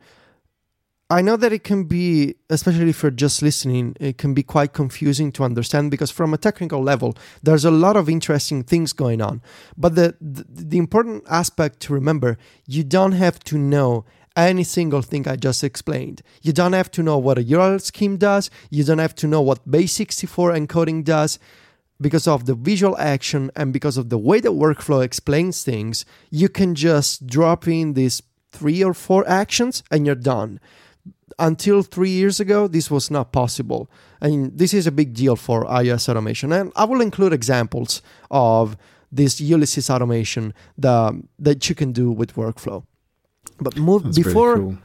[1.08, 4.72] I know that it can be, especially if you're just listening, it can be quite
[4.72, 9.22] confusing to understand because from a technical level, there's a lot of interesting things going
[9.22, 9.40] on.
[9.76, 14.04] But the, the, the important aspect to remember, you don't have to know
[14.36, 16.22] any single thing I just explained.
[16.42, 18.50] You don't have to know what a URL scheme does.
[18.70, 21.38] You don't have to know what base64 encoding does.
[21.98, 26.50] Because of the visual action and because of the way the workflow explains things, you
[26.50, 28.20] can just drop in these
[28.52, 30.60] three or four actions and you're done
[31.38, 33.90] until three years ago, this was not possible.
[34.20, 36.52] And this is a big deal for iOS automation.
[36.52, 38.76] And I will include examples of
[39.12, 42.84] this Ulysses automation the, that you can do with workflow.
[43.60, 44.78] But move before, cool.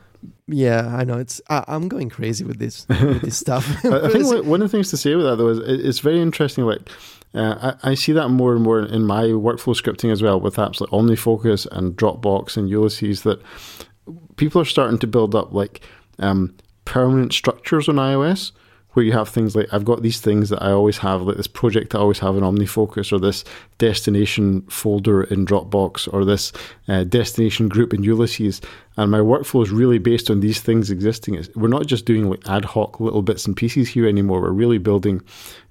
[0.48, 1.42] Yeah, I know it's.
[1.50, 3.68] I, I'm going crazy with this with this stuff.
[3.86, 6.22] I think one one of the things to say with that though is it's very
[6.22, 6.66] interesting.
[6.66, 6.90] Like
[7.34, 10.56] uh, I, I see that more and more in my workflow scripting as well with
[10.56, 13.24] apps like OmniFocus and Dropbox and Ulysses.
[13.24, 13.42] That
[14.36, 15.82] people are starting to build up like
[16.20, 16.56] um,
[16.86, 18.52] permanent structures on iOS.
[18.94, 21.48] Where you have things like I've got these things that I always have, like this
[21.48, 23.46] project I always have in OmniFocus, or this
[23.78, 26.52] destination folder in Dropbox, or this
[26.88, 28.62] uh, destination group in Ulysses,
[28.98, 31.36] and my workflow is really based on these things existing.
[31.36, 34.42] It's, we're not just doing like ad hoc little bits and pieces here anymore.
[34.42, 35.22] We're really building,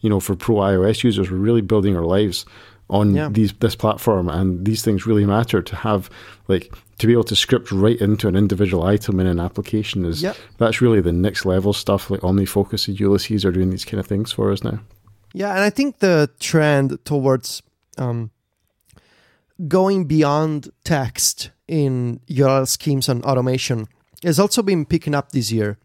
[0.00, 2.46] you know, for pro iOS users, we're really building our lives
[2.88, 3.28] on Yeah.
[3.30, 6.10] these this platform, and these things really matter to have
[6.48, 10.22] like to be able to script right into an individual item in an application is
[10.22, 10.36] Yep.
[10.58, 12.10] that's really the next level stuff.
[12.10, 14.80] Like OmniFocus and Ulysses are doing these kind of things for us now.
[15.32, 17.62] Yeah, and I think the trend towards
[17.98, 18.30] um,
[19.68, 23.86] going beyond text in URL schemes and automation
[24.22, 25.78] has also been picking up this year.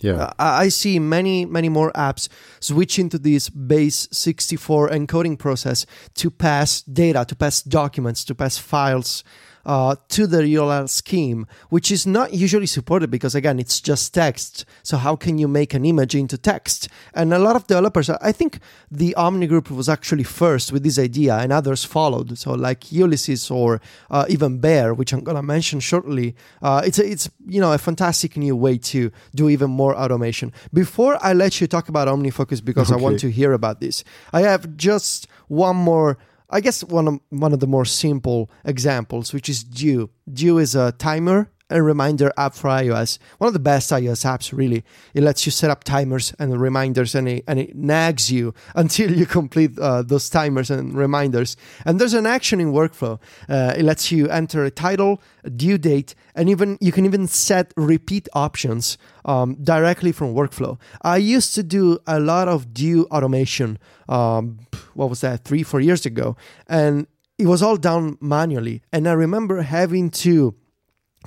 [0.00, 2.28] Yeah, Uh, I I see many, many more apps
[2.60, 8.58] switching to this base 64 encoding process to pass data, to pass documents, to pass
[8.58, 9.24] files
[9.66, 14.64] uh, to the URL scheme, which is not usually supported because, again, it's just text.
[14.82, 16.88] So, how can you make an image into text?
[17.12, 20.98] And a lot of developers, I think the Omni group was actually first with this
[20.98, 22.38] idea, and others followed.
[22.38, 26.36] So, like Ulysses or uh, even Bear, which I'm going to mention shortly.
[26.62, 30.52] Uh, it's, a, it's you know a fantastic new way to do even more automation.
[30.72, 33.00] Before I let you talk about OmniFocus, because okay.
[33.00, 37.20] I want to hear about this, I have just one more I guess one of
[37.30, 40.10] one of the more simple examples, which is Due.
[40.32, 43.18] Due is a timer and reminder app for iOS.
[43.38, 44.84] One of the best iOS apps, really.
[45.14, 49.12] It lets you set up timers and reminders, and it, and it nags you until
[49.12, 51.56] you complete uh, those timers and reminders.
[51.84, 53.20] And there's an action in workflow.
[53.48, 57.26] Uh, it lets you enter a title, a due date, and even you can even
[57.26, 60.78] set repeat options um, directly from workflow.
[61.02, 63.78] I used to do a lot of due automation.
[64.08, 64.60] Um,
[64.94, 65.44] what was that?
[65.44, 66.36] Three, four years ago,
[66.68, 67.06] and
[67.38, 68.82] it was all done manually.
[68.92, 70.54] And I remember having to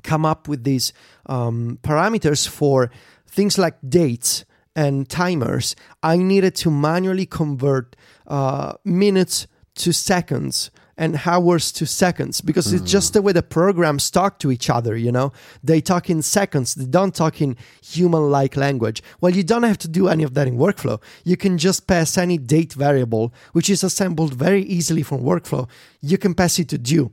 [0.04, 0.94] come up with these
[1.26, 2.92] um, parameters for
[3.28, 5.76] things like dates and timers.
[6.04, 7.96] I needed to manually convert
[8.28, 12.74] uh, minutes to seconds and hours to seconds because mm.
[12.74, 15.32] it's just the way the programs talk to each other you know?
[15.64, 19.02] They talk in seconds they don't talk in human like language.
[19.22, 21.02] Well you don't have to do any of that in workflow.
[21.24, 25.70] You can just pass any date variable which is assembled very easily from workflow.
[26.02, 27.12] You can pass it to due.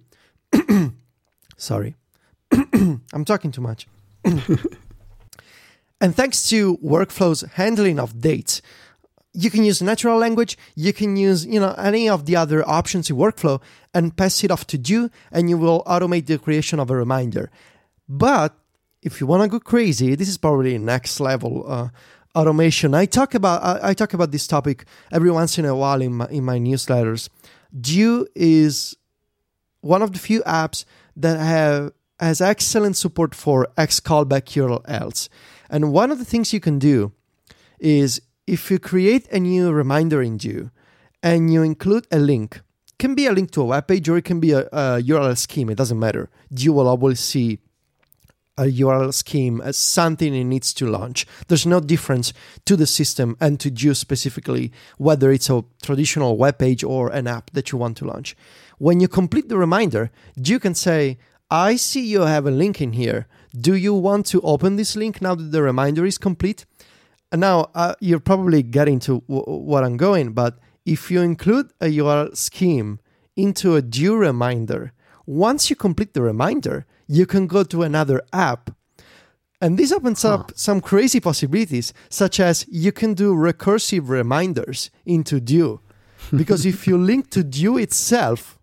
[1.57, 1.94] Sorry
[3.12, 3.87] i'm talking too much
[4.24, 8.62] and thanks to workflow's handling of dates
[9.37, 13.11] you can use natural language, you can use, you know, any of the other options
[13.11, 13.61] in workflow
[13.92, 17.50] and pass it off to Due and you will automate the creation of a reminder.
[18.09, 18.56] But
[19.02, 21.88] if you want to go crazy, this is probably next level uh,
[22.35, 22.94] automation.
[22.94, 26.14] I talk about I, I, talk about this topic every once in a while in
[26.14, 27.28] my in my newsletters.
[27.78, 28.96] Due is
[29.80, 30.85] one of the few apps
[31.16, 35.29] that have has excellent support for X callback URLs.
[35.68, 37.12] And one of the things you can do
[37.79, 40.70] is if you create a new reminder in Due
[41.22, 42.61] and you include a link,
[42.98, 45.37] can be a link to a web page or it can be a, a URL
[45.37, 46.31] scheme, it doesn't matter.
[46.52, 47.59] Due will always see
[48.59, 51.26] a URL scheme as something it needs to launch.
[51.48, 52.33] There's no difference
[52.64, 57.26] to the system and to Due specifically, whether it's a traditional web page or an
[57.26, 58.35] app that you want to launch.
[58.79, 61.18] When you complete the reminder, Due can say,
[61.50, 63.26] I see you have a link in here.
[63.59, 66.66] Do you want to open this link now that the reminder is complete?
[67.35, 71.87] now uh, you're probably getting to w- what I'm going, but if you include a
[71.87, 73.00] URL scheme
[73.37, 74.92] into a due reminder,
[75.26, 78.70] once you complete the reminder, you can go to another app.
[79.61, 80.35] And this opens huh.
[80.35, 85.80] up some crazy possibilities, such as you can do recursive reminders into Due.
[86.37, 88.55] Because if you link to Due itself,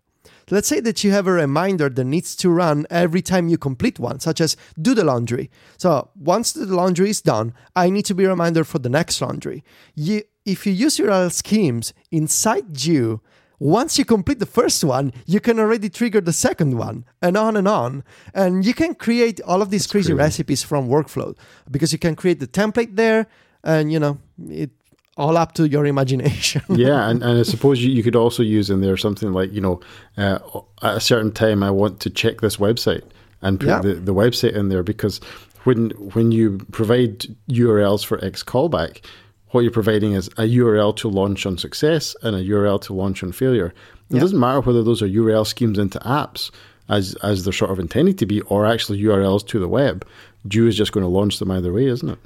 [0.50, 3.98] Let's say that you have a reminder that needs to run every time you complete
[3.98, 5.50] one, such as do the laundry.
[5.78, 9.64] So once the laundry is done, I need to be reminded for the next laundry.
[9.94, 13.20] You, if you use URL schemes inside Due,
[13.58, 17.56] once you complete the first one, you can already trigger the second one, and on
[17.56, 18.04] and on.
[18.34, 21.36] And you can create all of these crazy, crazy recipes from workflow
[21.70, 23.26] because you can create the template there,
[23.62, 24.18] and you know
[24.50, 24.70] it
[25.16, 26.62] all up to your imagination.
[26.68, 29.60] yeah, and, and I suppose you, you could also use in there something like, you
[29.60, 29.80] know,
[30.16, 30.38] uh,
[30.82, 33.02] at a certain time I want to check this website
[33.42, 33.80] and put yeah.
[33.80, 35.20] the, the website in there because
[35.64, 39.04] when when you provide URLs for X callback,
[39.50, 43.22] what you're providing is a URL to launch on success and a URL to launch
[43.22, 43.72] on failure.
[44.10, 44.20] It yeah.
[44.20, 46.50] doesn't matter whether those are URL schemes into apps
[46.88, 50.06] as as they're sort of intended to be, or actually URLs to the web.
[50.46, 52.18] Due is just going to launch them either way, isn't it?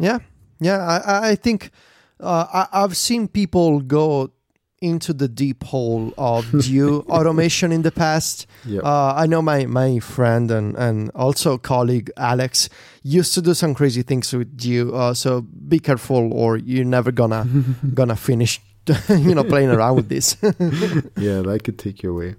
[0.00, 0.18] Yeah,
[0.58, 0.78] yeah.
[0.78, 1.70] I, I think
[2.20, 4.30] uh, I, have seen people go
[4.80, 8.46] into the deep hole of Due automation in the past.
[8.64, 8.84] Yep.
[8.84, 12.68] Uh, I know my my friend and and also colleague Alex
[13.02, 14.94] used to do some crazy things with Due.
[14.94, 17.46] Uh, so be careful, or you're never gonna
[17.94, 18.60] gonna finish.
[19.08, 20.36] you know, playing around with this.
[21.16, 22.36] yeah, that could take you away.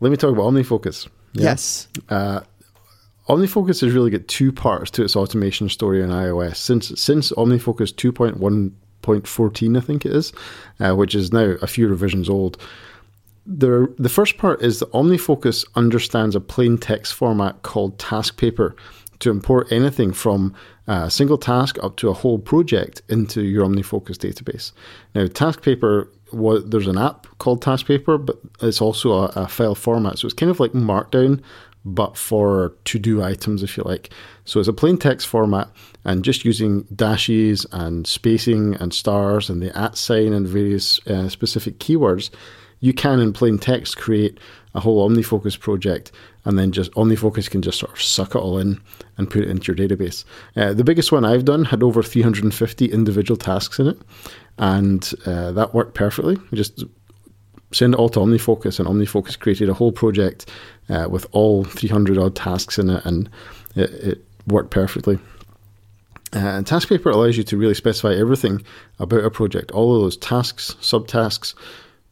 [0.00, 1.06] Let me talk about OmniFocus.
[1.34, 1.50] Yeah?
[1.50, 1.86] Yes.
[3.28, 6.56] OmniFocus has really got two parts to its automation story on iOS.
[6.56, 10.32] Since since OmniFocus 2.1.14, I think it is,
[10.80, 12.58] uh, which is now a few revisions old.
[13.46, 18.74] The, the first part is that OmniFocus understands a plain text format called task paper
[19.20, 20.54] to import anything from
[20.86, 24.72] a single task up to a whole project into your OmniFocus database.
[25.14, 29.74] Now, task paper, there's an app called Task Paper, but it's also a, a, file
[29.74, 30.18] format.
[30.18, 31.40] So it's kind of like Markdown,
[31.84, 34.10] but for to do items, if you like.
[34.44, 35.68] So it's a plain text format,
[36.04, 41.28] and just using dashes and spacing and stars and the at sign and various uh,
[41.28, 42.30] specific keywords,
[42.80, 44.38] you can in plain text create
[44.74, 46.10] a whole OmniFocus project,
[46.44, 48.80] and then just OmniFocus can just sort of suck it all in
[49.16, 50.24] and put it into your database.
[50.56, 53.98] Uh, the biggest one I've done had over 350 individual tasks in it,
[54.58, 56.36] and uh, that worked perfectly.
[56.52, 56.84] Just
[57.74, 60.50] send it all to OmniFocus, and OmniFocus created a whole project
[60.88, 63.28] uh, with all 300 odd tasks in it, and
[63.74, 65.18] it, it worked perfectly.
[66.34, 68.62] Uh, and TaskPaper allows you to really specify everything
[68.98, 71.54] about a project, all of those tasks, subtasks,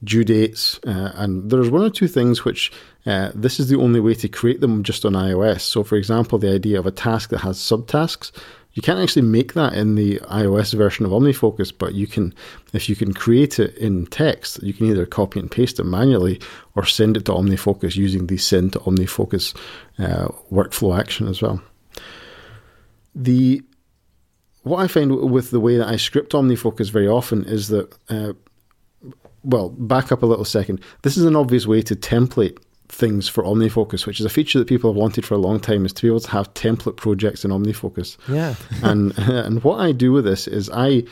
[0.04, 2.72] due dates, uh, and there's one or two things which
[3.06, 5.60] uh, this is the only way to create them just on iOS.
[5.60, 8.32] So, for example, the idea of a task that has subtasks,
[8.74, 12.34] you can't actually make that in the iOS version of OmniFocus, but you can,
[12.72, 16.40] if you can create it in text, you can either copy and paste it manually
[16.74, 19.54] or send it to OmniFocus using the send to OmniFocus
[19.98, 21.62] uh, workflow action as well.
[23.14, 23.62] The
[24.62, 28.32] what I find with the way that I script OmniFocus very often is that uh,
[29.44, 30.80] well, back up a little second.
[31.02, 32.58] This is an obvious way to template
[32.92, 35.86] things for OmniFocus, which is a feature that people have wanted for a long time,
[35.86, 38.18] is to be able to have template projects in OmniFocus.
[38.28, 38.54] Yeah.
[38.82, 41.04] and and what I do with this is I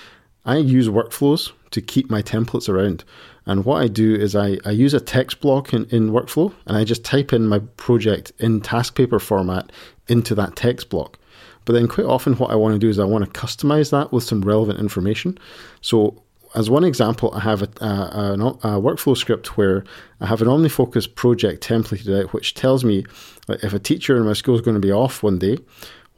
[0.44, 3.04] I use workflows to keep my templates around.
[3.46, 6.76] And what I do is I, I use a text block in, in workflow and
[6.76, 9.70] I just type in my project in task paper format
[10.08, 11.18] into that text block.
[11.64, 14.12] But then quite often what I want to do is I want to customize that
[14.12, 15.38] with some relevant information.
[15.80, 16.22] So
[16.54, 19.84] as one example, I have a, a, a, a, workflow script where
[20.20, 23.04] I have an OmniFocus project templated out, which tells me
[23.48, 25.58] if a teacher in my school is going to be off one day,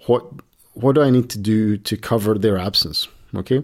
[0.06, 0.24] what
[0.74, 3.08] what do I need to do to cover their absence?
[3.34, 3.58] Okay,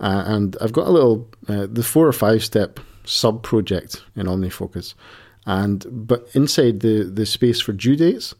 [0.00, 4.26] uh, and I've got a little uh, the four or five step sub project in
[4.26, 4.94] OmniFocus,
[5.44, 8.34] and but inside the the space for due dates,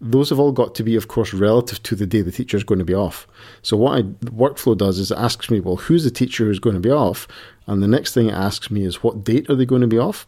[0.00, 2.64] those have all got to be, of course, relative to the day the teacher is
[2.64, 3.26] going to be off.
[3.62, 6.74] So what I, workflow does is it asks me, well, who's the teacher who's going
[6.74, 7.26] to be off?
[7.66, 9.98] And the next thing it asks me is what date are they going to be
[9.98, 10.26] off?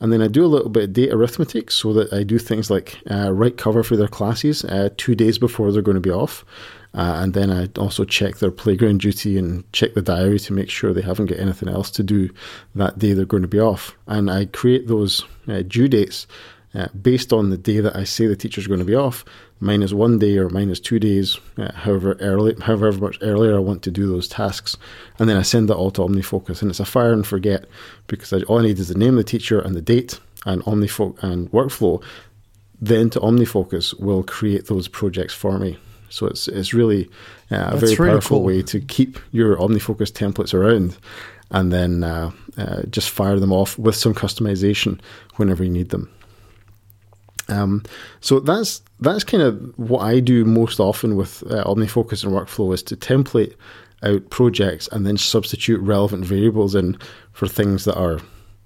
[0.00, 2.70] And then I do a little bit of date arithmetic so that I do things
[2.70, 6.10] like uh, write cover for their classes uh, two days before they're going to be
[6.10, 6.44] off.
[6.92, 10.70] Uh, and then I also check their playground duty and check the diary to make
[10.70, 12.30] sure they haven't got anything else to do
[12.74, 13.96] that day they're going to be off.
[14.08, 16.26] And I create those uh, due dates
[16.74, 19.24] uh, based on the day that I say the teacher's going to be off,
[19.58, 23.82] minus one day or minus two days, uh, however early, however much earlier I want
[23.82, 24.76] to do those tasks,
[25.18, 27.66] and then I send that all to OmniFocus, and it's a fire and forget
[28.06, 30.62] because I, all I need is the name of the teacher and the date, and
[30.62, 32.02] OmniFocus and workflow.
[32.80, 35.76] Then to OmniFocus will create those projects for me.
[36.08, 37.08] So it's it's really
[37.50, 38.46] uh, a very really powerful cool.
[38.46, 40.96] way to keep your OmniFocus templates around,
[41.50, 45.00] and then uh, uh, just fire them off with some customization
[45.36, 46.10] whenever you need them.
[47.50, 47.82] Um,
[48.20, 52.72] so that's that's kind of what I do most often with uh, OmniFocus and workflow
[52.74, 53.54] is to template
[54.02, 56.98] out projects and then substitute relevant variables in
[57.32, 58.20] for things that are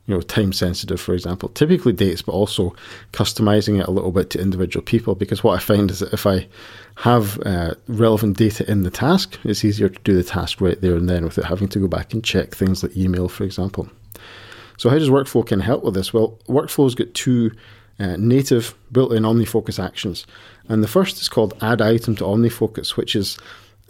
[0.06, 1.48] you know time sensitive for example.
[1.50, 2.74] Typically dates but also
[3.12, 6.26] customizing it a little bit to individual people because what i find is that if
[6.26, 6.46] i
[6.96, 10.94] have uh, relevant data in the task it's easier to do the task right there
[10.94, 13.88] and then without having to go back and check things like email for example.
[14.76, 16.12] So how does workflow can help with this?
[16.12, 17.52] Well workflow's got two
[17.98, 20.26] uh, native built-in OmniFocus actions.
[20.68, 23.38] And the first is called Add Item to OmniFocus, which is,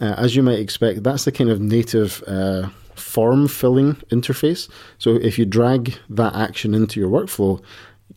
[0.01, 4.69] uh, as you might expect, that's the kind of native uh, form filling interface.
[4.97, 7.61] So if you drag that action into your workflow,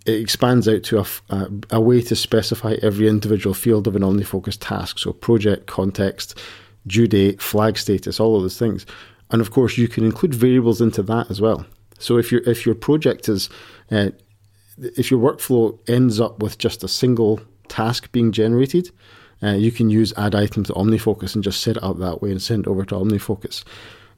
[0.07, 1.05] it expands out to
[1.71, 4.99] a, way to specify every individual field of an OmniFocus task.
[4.99, 6.39] So project, context,
[6.87, 8.87] due date, flag status, all of those things.
[9.31, 11.67] And of course, you can include variables into that as well.
[11.99, 13.51] So if your if your project is
[13.91, 14.11] uh,
[14.81, 18.91] if your workflow ends up with just a single task being generated,
[19.43, 22.31] uh, you can use add item to OmniFocus and just set it up that way
[22.31, 23.65] and send it over to OmniFocus.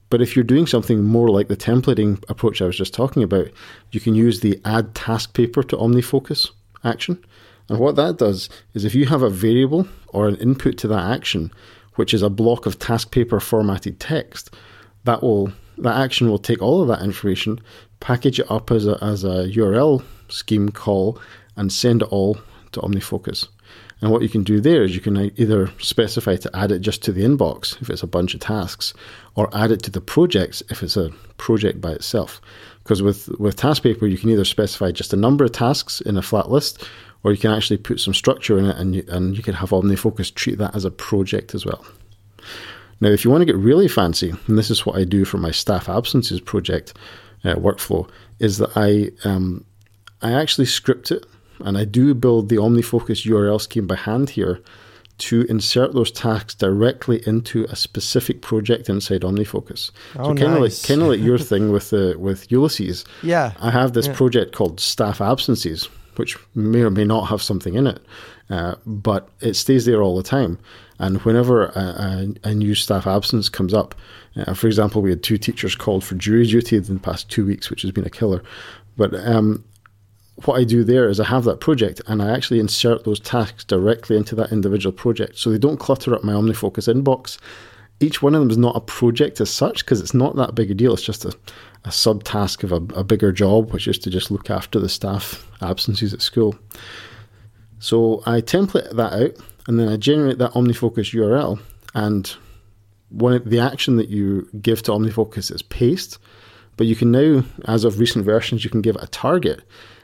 [0.08, 3.48] But if you're doing something more like the templating approach I was just talking about,
[3.92, 6.50] you can use the add task paper to OmniFocus
[6.82, 7.24] action.
[7.68, 11.12] And what that does is if you have a variable or an input to that
[11.12, 11.52] action,
[11.94, 14.54] which is a block of task paper formatted text,
[15.04, 17.58] that will that action will take all of that information,
[18.00, 21.20] package it up as a, as a URL scheme call
[21.56, 22.38] and send it all
[22.72, 23.48] to OmniFocus.
[24.00, 27.02] And what you can do there is you can either specify to add it just
[27.02, 28.94] to the inbox if it's a bunch of tasks,
[29.34, 32.40] or add it to the projects if it's a project by itself.
[32.82, 36.16] Because with, with task paper, you can either specify just a number of tasks in
[36.16, 36.88] a flat list,
[37.22, 39.70] or you can actually put some structure in it and you, and you can have
[39.70, 41.84] OmniFocus treat that as a project as well.
[43.02, 45.36] Now, if you want to get really fancy, and this is what I do for
[45.36, 46.94] my staff absences project
[47.44, 48.08] uh, workflow,
[48.38, 49.64] is that I um,
[50.22, 51.26] I actually script it
[51.60, 54.60] and I do build the OmniFocus URL scheme by hand here
[55.18, 59.90] to insert those tasks directly into a specific project inside OmniFocus.
[60.18, 60.82] Oh, so kind of nice.
[60.82, 63.04] like kind of like your thing with the with Ulysses.
[63.22, 63.52] Yeah.
[63.60, 64.14] I have this Yeah.
[64.14, 68.00] project called Staff Absences, which may or may not have something in it,
[68.48, 70.58] uh, but it stays there all the time.
[70.98, 71.78] And whenever a,
[72.44, 73.94] a, a new staff absence comes up,
[74.36, 77.44] uh, for example, we had two teachers called for jury duty in the past two
[77.46, 78.42] weeks, which has been a killer.
[78.96, 79.64] But um,
[80.46, 83.64] what I do there is I have that project and I actually insert those tasks
[83.64, 85.38] directly into that individual project.
[85.38, 87.38] So they don't clutter up my OmniFocus inbox.
[88.00, 90.70] Each one of them is not a project as such because it's not that big
[90.70, 90.94] a deal.
[90.94, 91.36] It's just a,
[91.84, 95.46] a subtask of a, a bigger job, which is to just look after the staff
[95.60, 96.56] absences at school.
[97.78, 99.32] So I template that out
[99.66, 101.60] and then I generate that OmniFocus URL.
[101.94, 102.34] And
[103.10, 106.18] one of the action that you give to OmniFocus is paste.
[106.76, 109.62] But you can now, as of recent versions, you can give it a target.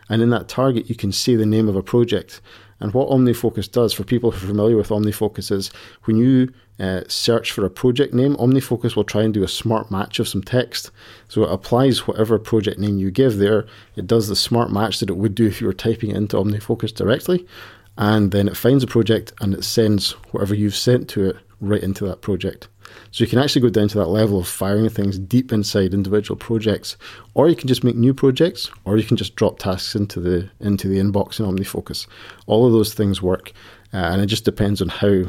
[0.08, 2.40] And in that target, you can see the name of a project.
[2.78, 5.70] And what OmniFocus does, for people who are familiar with OmniFocus, is
[6.04, 9.90] when you uh, search for a project name, OmniFocus will try and do a smart
[9.90, 10.90] match of some text.
[11.28, 13.66] So it applies whatever project name you give there.
[13.96, 16.36] It does the smart match that it would do if you were typing it into
[16.36, 17.46] OmniFocus directly.
[17.96, 21.82] And then it finds a project and it sends whatever you've sent to it right
[21.82, 22.68] into that project.
[23.10, 26.36] So you can actually go down to that level of firing things deep inside individual
[26.36, 26.96] projects,
[27.34, 30.50] or you can just make new projects, or you can just drop tasks into the
[30.60, 32.06] into the inbox in OmniFocus.
[32.46, 33.52] All of those things work,
[33.92, 35.24] uh, and it just depends on how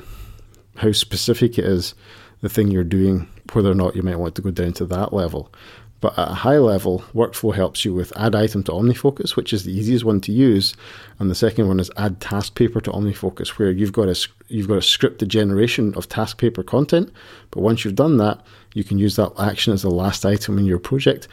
[0.78, 1.96] how specific it is
[2.42, 5.14] the thing you're doing, whether or not you might want to go down to that
[5.14, 5.52] level.
[6.00, 9.64] But at a high level, workflow helps you with add item to OmniFocus, which is
[9.64, 10.76] the easiest one to use,
[11.18, 14.16] and the second one is add task paper to OmniFocus, where you've got a
[14.48, 17.12] you've got a scripted generation of task paper content.
[17.52, 18.40] But once you've done that,
[18.76, 21.28] you can use that action as the last item in your project,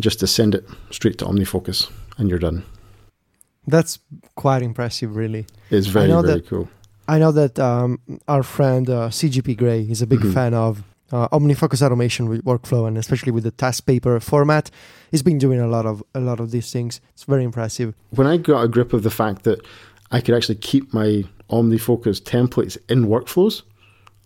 [0.00, 1.88] just to send it straight to OmniFocus,
[2.18, 2.64] and you're done.
[3.68, 4.00] That's
[4.34, 5.46] quite impressive, really.
[5.70, 6.68] It's very very that- cool.
[7.06, 10.34] I know that um, our friend uh, CGP Grey is a big Mhm.
[10.34, 10.82] fan of
[11.12, 14.70] uh, OmniFocus automation with workflow, and especially with the task paper format.
[15.10, 17.00] He's been doing a lot of a lot of these things.
[17.14, 17.94] It's very impressive.
[18.10, 19.60] when I got a grip of the fact that
[20.10, 23.62] I could actually keep my OmniFocus templates in workflows,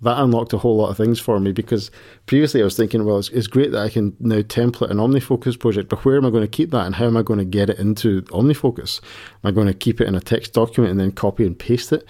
[0.02, 1.90] that unlocked a whole lot of things for me because
[2.26, 5.58] previously I was thinking, well, it's, it's great that I can now template an OmniFocus
[5.58, 7.44] project, but where am I going to keep that and how am I going to
[7.44, 9.00] get it into OmniFocus?
[9.02, 11.92] Am I going to keep it in a text document and then copy and paste
[11.92, 12.04] it?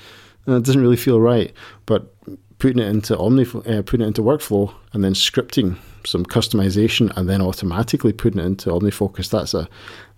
[0.47, 1.53] And it doesn't really feel right.
[1.85, 2.15] But
[2.63, 7.29] putting it into Omni, uh, putting it into workflow, and then scripting some customization, and
[7.29, 9.31] then automatically putting it into OmniFocus.
[9.31, 9.69] That's a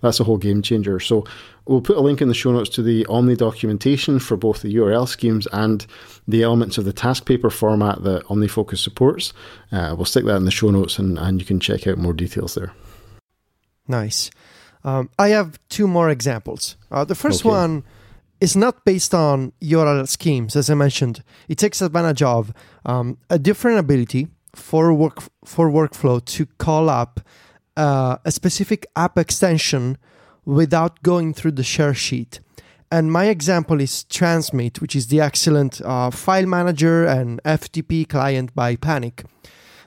[0.01, 0.99] that's a whole game changer.
[0.99, 1.25] So
[1.65, 4.75] we'll put a link in the show notes to the Omni documentation for both the
[4.75, 5.87] URL schemes and
[6.27, 9.33] the elements of the task paper format that OmniFocus supports.
[9.71, 12.13] Uh, we'll stick that in the show notes, and, and you can check out more
[12.13, 12.71] details there.
[13.87, 14.29] Nice.
[14.83, 16.75] Um, I have two more examples.
[16.91, 17.49] Uh, the first Okay.
[17.49, 17.83] one
[18.45, 21.23] is not based on URL schemes, as I mentioned.
[21.49, 22.53] It takes advantage of
[22.85, 27.13] um, a different ability for work for workflow to call up
[27.75, 29.97] uh, a specific app extension
[30.59, 32.39] without going through the share sheet.
[32.91, 38.53] And my example is Transmit, which is the excellent uh, file manager and FTP client
[38.53, 39.23] by Panic.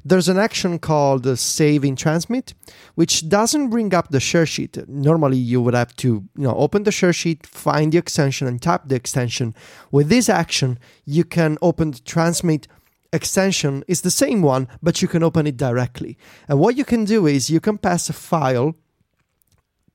[0.09, 2.55] There's an action called save in transmit,
[2.95, 4.89] which doesn't bring up the share sheet.
[4.89, 8.61] Normally, you would have to, you know, open the share sheet, find the extension, and
[8.61, 9.55] tap the extension.
[9.91, 12.67] With this action, you can open the transmit
[13.13, 13.85] extension.
[13.87, 16.17] It's the same one, but you can open it directly.
[16.49, 18.77] And what you can do is you can pass a file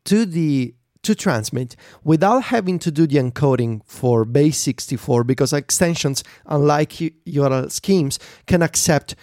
[0.06, 6.24] to the to transmit without having to do the encoding for base 64 because extensions
[6.46, 9.14] unlike URL schemes can accept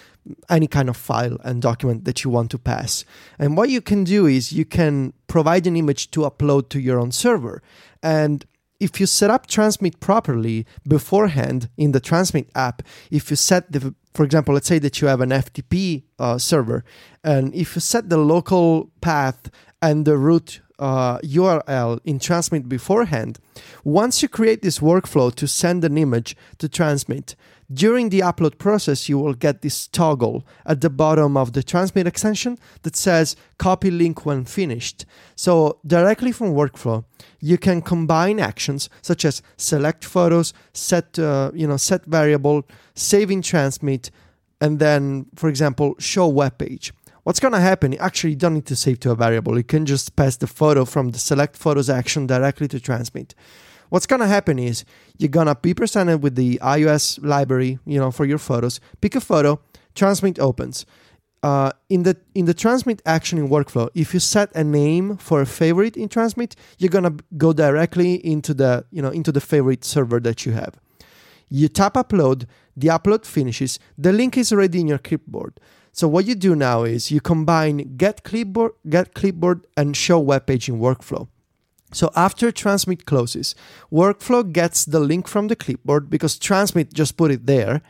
[0.49, 3.05] any kind of file and document that you want to pass.
[3.39, 6.99] And what you can do is you can provide an image to upload to your
[6.99, 7.63] own server.
[8.03, 8.45] And
[8.81, 13.95] if you set up transmit properly beforehand in the transmit app, if you set the,
[14.15, 16.83] for example, let's say that you have an FTP uh, server,
[17.23, 19.51] and if you set the local path
[19.83, 23.39] and the root uh, URL in transmit beforehand,
[23.85, 27.37] once you create this workflow to send an image to transmit,
[27.73, 32.07] during the upload process, you will get this toggle at the bottom of the transmit
[32.07, 35.07] extension that says copy link when finished.
[35.37, 37.05] So, directly from workflow,
[37.41, 43.31] you can combine actions such as select photos, set uh, you know set variable, save
[43.31, 44.11] in transmit,
[44.61, 46.93] and then, for example, show web page.
[47.23, 47.95] What's going to happen?
[47.99, 49.57] Actually, you don't need to save to a variable.
[49.57, 53.35] You can just pass the photo from the select photos action directly to transmit.
[53.91, 54.85] What's to happen is
[55.19, 58.81] you're to be presented with the iOS library, you know, for your photos.
[59.01, 59.61] Pick a photo,
[59.95, 60.87] transmit opens.
[61.43, 65.41] Uh, in the in the transmit action in workflow, if you set a name for
[65.41, 69.83] a favorite in transmit, you're gonna go directly into the you know into the favorite
[69.83, 70.75] server that you have.
[71.49, 75.59] You tap upload, the upload finishes, the link is already in your clipboard.
[75.93, 80.47] So what you do now is you combine get clipboard, get clipboard, and show web
[80.47, 81.29] page in workflow.
[81.93, 83.55] So after transmit closes,
[83.93, 87.83] workflow gets the link from the clipboard because transmit just put it there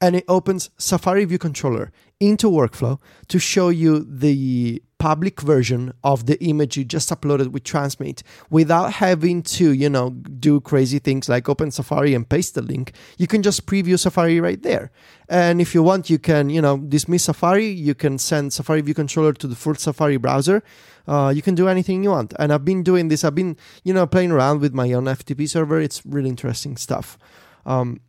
[0.00, 1.90] and it opens Safari View Controller
[2.20, 2.98] into workflow
[3.28, 8.94] to show you the public version of the image you just uploaded with transmit without
[8.94, 12.92] having to you know do crazy things like open safari and paste the link.
[13.16, 14.90] You can just preview safari right there.
[15.28, 17.68] And if you want you can you know dismiss safari.
[17.68, 20.62] You can send safari view controller to the full safari browser.
[21.06, 22.34] Uh, you can do anything you want.
[22.38, 23.24] And i've been doing this.
[23.24, 25.80] I've been you know playing around with my own ftp server.
[25.80, 27.18] It's really interesting stuff.
[27.64, 28.00] Um,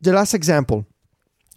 [0.00, 0.86] the last example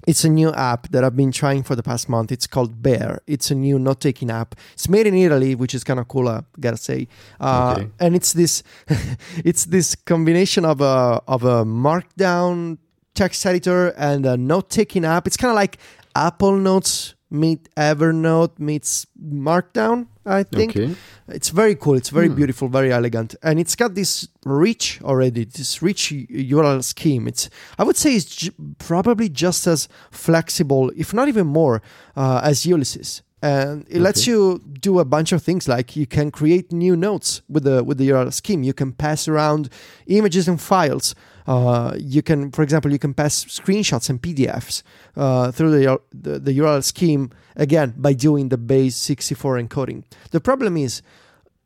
[0.07, 2.31] it's a new app that I've been trying for the past month.
[2.31, 3.19] It's called Bear.
[3.27, 4.55] It's a new note taking app.
[4.73, 6.27] It's made in Italy, which is kind of cool.
[6.27, 7.07] I gotta say.
[7.39, 7.89] Uh, okay.
[7.99, 8.63] And it's this,
[9.37, 12.77] it's this combination of a of a Markdown
[13.13, 15.27] text editor and a note taking app.
[15.27, 15.77] It's kind of like
[16.15, 20.07] Apple Notes meet Evernote meets Markdown.
[20.25, 20.95] I think okay.
[21.27, 21.95] it's very cool.
[21.95, 22.35] It's very hmm.
[22.35, 25.45] beautiful, very elegant, and it's got this rich already.
[25.45, 27.27] This rich URL scheme.
[27.27, 31.81] It's I would say it's j- probably just as flexible, if not even more,
[32.15, 33.99] uh, as Ulysses and it okay.
[33.99, 37.83] lets you do a bunch of things like you can create new notes with the
[37.83, 38.63] with the URL scheme.
[38.63, 39.69] You can pass around
[40.07, 41.13] images and files.
[41.47, 44.83] Uh, you can, for example, you can pass screenshots and PDFs
[45.15, 50.03] uh, through the, the, the URL scheme again by doing the base 64 encoding.
[50.31, 51.01] The problem is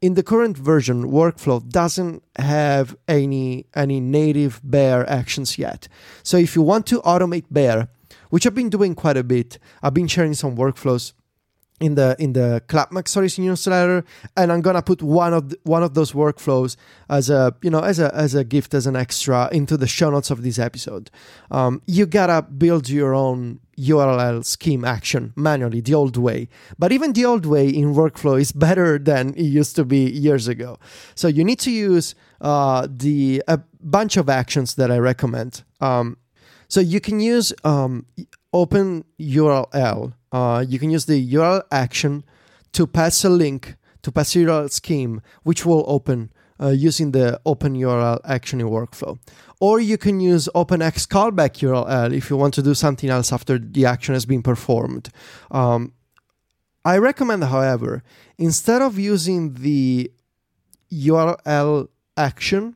[0.01, 5.87] in the current version, workflow doesn't have any any native bear actions yet.
[6.23, 7.89] So if you want to automate bear,
[8.29, 11.13] which I've been doing quite a bit, I've been sharing some workflows
[11.79, 14.03] in the in the Club Stories newsletter,
[14.35, 16.75] and I'm gonna put one of the, one of those workflows
[17.09, 20.09] as a you know as a as a gift as an extra into the show
[20.09, 21.09] notes of this episode.
[21.51, 26.49] Um, you gotta build your own URL scheme action manually, the old way.
[26.77, 30.47] But even the old way in workflow is better than it used to be years
[30.47, 30.77] ago.
[31.15, 35.63] So you need to use uh, the a bunch of actions that I recommend.
[35.79, 36.17] Um,
[36.67, 38.05] so you can use um,
[38.53, 42.23] open URL uh, you can use the URL action
[42.73, 46.31] to pass a link to pass a URL scheme, which will open
[46.61, 49.17] uh, using the open URL action in workflow.
[49.59, 53.57] Or you can use OpenX callback URL if you want to do something else after
[53.57, 55.09] the action has been performed.
[55.51, 55.93] Um,
[56.85, 58.03] I recommend, however,
[58.37, 60.11] instead of using the
[60.91, 62.75] URL action,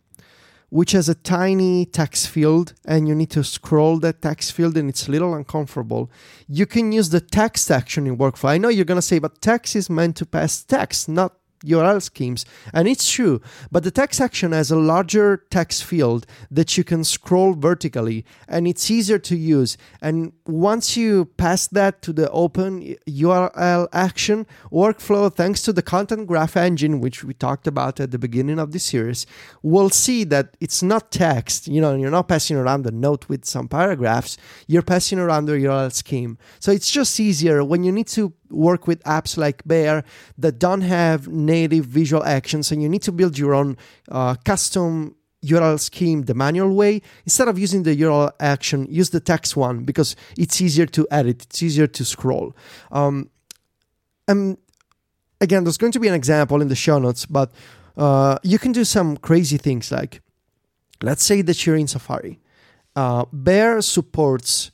[0.74, 4.90] which has a tiny text field and you need to scroll that text field and
[4.90, 6.10] it's a little uncomfortable.
[6.48, 8.50] You can use the text action in workflow.
[8.50, 11.34] I know you're going to say, but text is meant to pass text, not
[11.66, 12.46] URL schemes.
[12.74, 13.42] And it's true,
[13.72, 18.68] but the text action has a larger text field that you can scroll vertically and
[18.68, 19.78] it's easier to use.
[20.02, 26.28] And once you pass that to the open URL action workflow, thanks to the content
[26.28, 29.26] graph engine, which we talked about at the beginning of this series,
[29.62, 31.68] we'll see that it's not text.
[31.68, 34.38] You know, you're not passing around the note with some paragraphs,
[34.68, 36.38] you're passing around the URL scheme.
[36.60, 40.04] So it's just easier when you need to work with apps like Bear
[40.38, 43.78] that don't have native visual actions and you need to build your own
[44.10, 47.02] uh, custom URL scheme the manual way.
[47.26, 51.44] Instead of using the URL action, use the text one because it's easier to edit,
[51.44, 52.56] it's easier to scroll.
[52.92, 53.30] Um,
[54.28, 54.58] and
[55.42, 57.52] again, there's going to be an example in the show notes, but
[57.98, 60.22] uh, you can do some crazy things like
[61.02, 62.40] let's say that you're in Safari.
[62.96, 64.72] Uh, Bear supports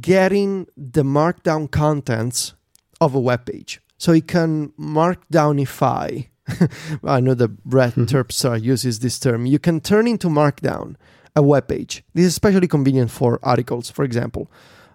[0.00, 2.54] getting the markdown contents
[3.00, 3.80] of a web page.
[3.98, 6.28] So it can markdownify.
[7.04, 8.04] I know the Brett mm-hmm.
[8.04, 9.46] Terpstra uses this term.
[9.46, 10.96] You can turn into markdown
[11.34, 12.02] a web page.
[12.14, 14.50] This is especially convenient for articles, for example,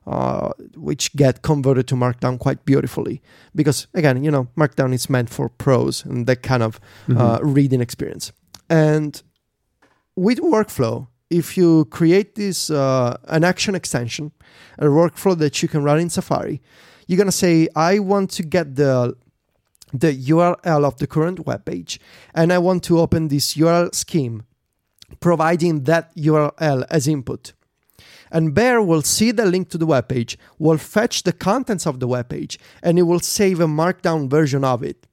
[0.08, 3.22] uh, which get converted to markdown quite beautifully.
[3.54, 7.18] Because again, you know, markdown is meant for prose and that kind of mm-hmm.
[7.18, 8.32] uh, reading experience.
[8.70, 9.22] And
[10.16, 14.32] with workflow, if you create this uh, an action extension,
[14.78, 16.62] a workflow that you can run in Safari,
[17.08, 19.16] you're gonna say, I want to get the
[19.94, 22.00] the URL of the current web page,
[22.36, 24.44] and I want to open this URL scheme,
[25.20, 27.54] providing that URL as input.
[28.34, 32.00] And Bear will see the link to the web page, will fetch the contents of
[32.00, 35.06] the web page, and it will save a markdown version of it.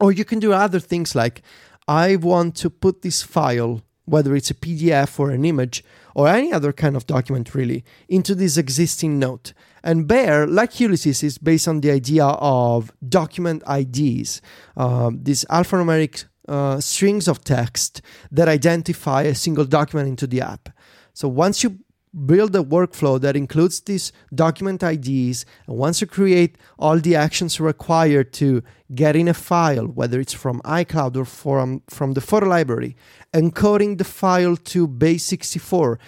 [0.00, 1.42] Or you can do other things like,
[1.86, 5.84] I want to put this file whether it's a PDF or an image
[6.14, 9.52] or any other kind of document really, into this existing note.
[9.82, 14.42] And Bear, like Ulysses, is based on the idea of document IDs,
[14.76, 20.68] um, these alphanumeric uh, strings of text that identify a single document into the app.
[21.14, 21.78] So once you
[22.26, 27.60] build a workflow that includes these document IDs, and once you create all the actions
[27.60, 28.62] required to
[28.94, 32.96] get in a file, whether it's from iCloud or from, from the photo library,
[33.32, 35.98] encoding the file to base64,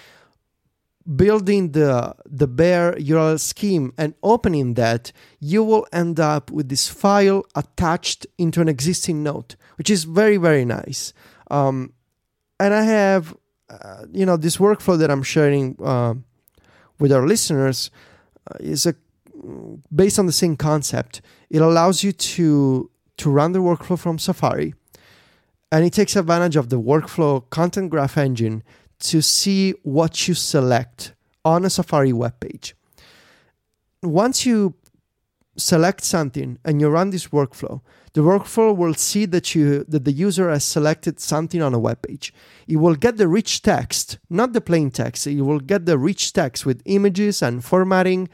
[1.17, 6.89] building the the Bear URL scheme and opening that, you will end up with this
[6.89, 11.13] file attached into an existing note, which is very very nice.
[11.51, 11.93] Um,
[12.63, 13.37] and I have,
[13.81, 16.14] uh, you know, this workflow that I'm sharing uh,
[16.99, 17.91] with our listeners
[18.51, 18.95] uh, is a
[19.95, 21.20] based on the same concept.
[21.51, 24.75] It allows you to to run the workflow from Safari,
[25.70, 28.62] and it takes advantage of the workflow content graph engine
[29.01, 31.14] to see what you select
[31.45, 32.75] on a Safari web page.
[34.03, 34.75] Once you
[35.57, 37.81] select something and you run this workflow,
[38.15, 42.03] the workflow will see that you that the user has selected something on a web
[42.03, 42.33] page.
[42.69, 45.27] It will get the rich text, not the plain text.
[45.27, 48.29] It will get the rich text with images and formatting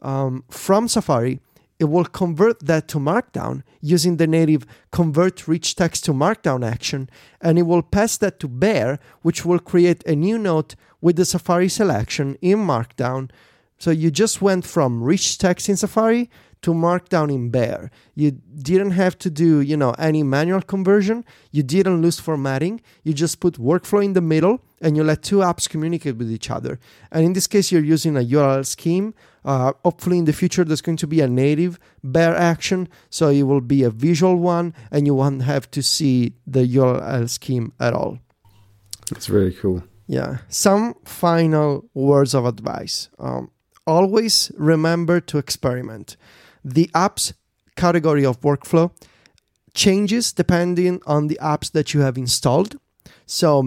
[0.00, 1.40] um, from Safari.
[1.78, 7.10] It will convert that to Markdown using the native convert rich text to Markdown action,
[7.40, 11.24] and it will pass that to Bear, which will create a new note with the
[11.24, 13.30] Safari selection in Markdown.
[13.78, 16.30] So you just went from rich text in Safari
[16.62, 17.90] to Markdown in Bear.
[18.14, 21.24] You didn't have to do, you know, any manual conversion.
[21.52, 22.80] You didn't lose formatting.
[23.04, 26.50] You just put workflow in the middle and you let two apps communicate with each
[26.50, 26.78] other.
[27.10, 29.14] And in this case, you're using a URL scheme.
[29.44, 33.44] Uh, hopefully, in the future, there's going to be a native Bear action, so it
[33.44, 37.94] will be a visual one, and you won't have to see the URL scheme at
[37.94, 38.18] all.
[39.10, 39.84] That's very cool.
[40.08, 40.38] Yeah.
[40.48, 43.08] Some final words of advice.
[43.18, 43.50] Um,
[43.86, 46.16] always remember to experiment.
[46.66, 47.32] The apps
[47.76, 48.90] category of workflow
[49.72, 52.76] changes depending on the apps that you have installed.
[53.24, 53.62] So,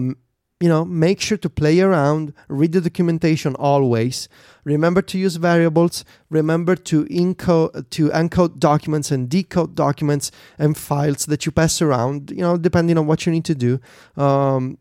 [0.60, 4.28] you know, make sure to play around, read the documentation always.
[4.64, 6.04] Remember to use variables.
[6.28, 12.30] Remember to encode to encode documents and decode documents and files that you pass around.
[12.30, 13.80] You know, depending on what you need to do.
[14.18, 14.76] Um,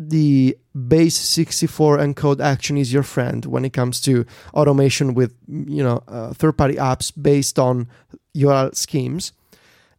[0.00, 0.56] the
[0.88, 4.24] base 64 encode action is your friend when it comes to
[4.54, 7.86] automation with you know uh, third-party apps based on
[8.34, 9.32] URL schemes.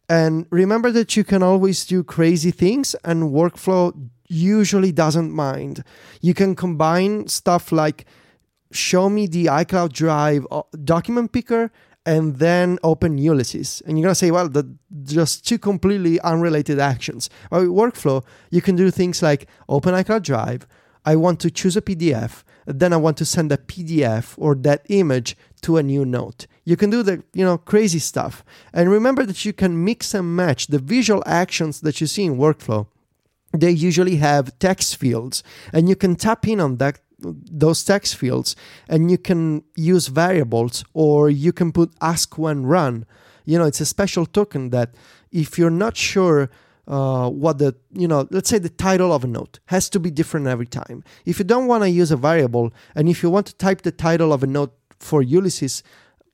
[0.08, 3.94] And remember that you can always do crazy things, and workflow
[4.28, 5.84] usually doesn't mind.
[6.20, 8.04] You can combine stuff like
[8.72, 11.70] show me the iCloud Drive uh, document picker
[12.04, 13.82] and then open Ulysses.
[13.86, 14.66] And you're going to say, well, that
[15.04, 17.30] just two completely unrelated actions.
[17.50, 20.66] With workflow, you can do things like open iCloud Drive.
[21.04, 22.42] I want to choose a PDF.
[22.66, 26.46] Then I want to send a PDF or that image to a new note.
[26.64, 28.44] You can do the you know crazy stuff.
[28.72, 32.36] And remember that you can mix and match the visual actions that you see in
[32.36, 32.86] workflow.
[33.52, 35.42] They usually have text fields,
[35.72, 38.56] and you can tap in on that those text fields
[38.88, 43.06] and you can use variables or you can put ask when run.
[43.44, 44.94] You know it's a special token that
[45.30, 46.50] if you're not sure
[46.86, 50.10] uh, what the you know let's say the title of a note has to be
[50.10, 51.04] different every time.
[51.24, 53.92] If you don't want to use a variable and if you want to type the
[53.92, 55.82] title of a note for ulysses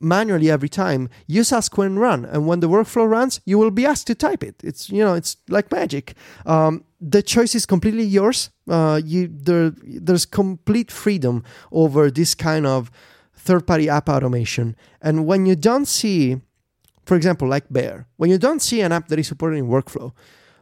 [0.00, 3.84] manually every time use ask when run and when the workflow runs you will be
[3.84, 4.56] asked to type it.
[4.62, 6.14] It's you know it's like magic.
[6.46, 8.50] Um, the choice is completely yours.
[8.68, 12.90] Uh, you there there's complete freedom over this kind of
[13.34, 14.76] third party app automation.
[15.00, 16.40] And when you don't see
[17.06, 20.12] for example like bear when you don't see an app that is supported in workflow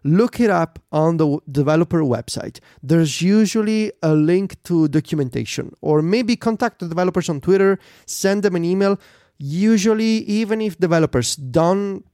[0.07, 2.61] look it up on the developer website.
[2.83, 8.55] There's usually a link to documentation, or maybe contact the developers on Twitter, send them
[8.55, 8.99] an email.
[9.39, 12.05] Usually even if developers don't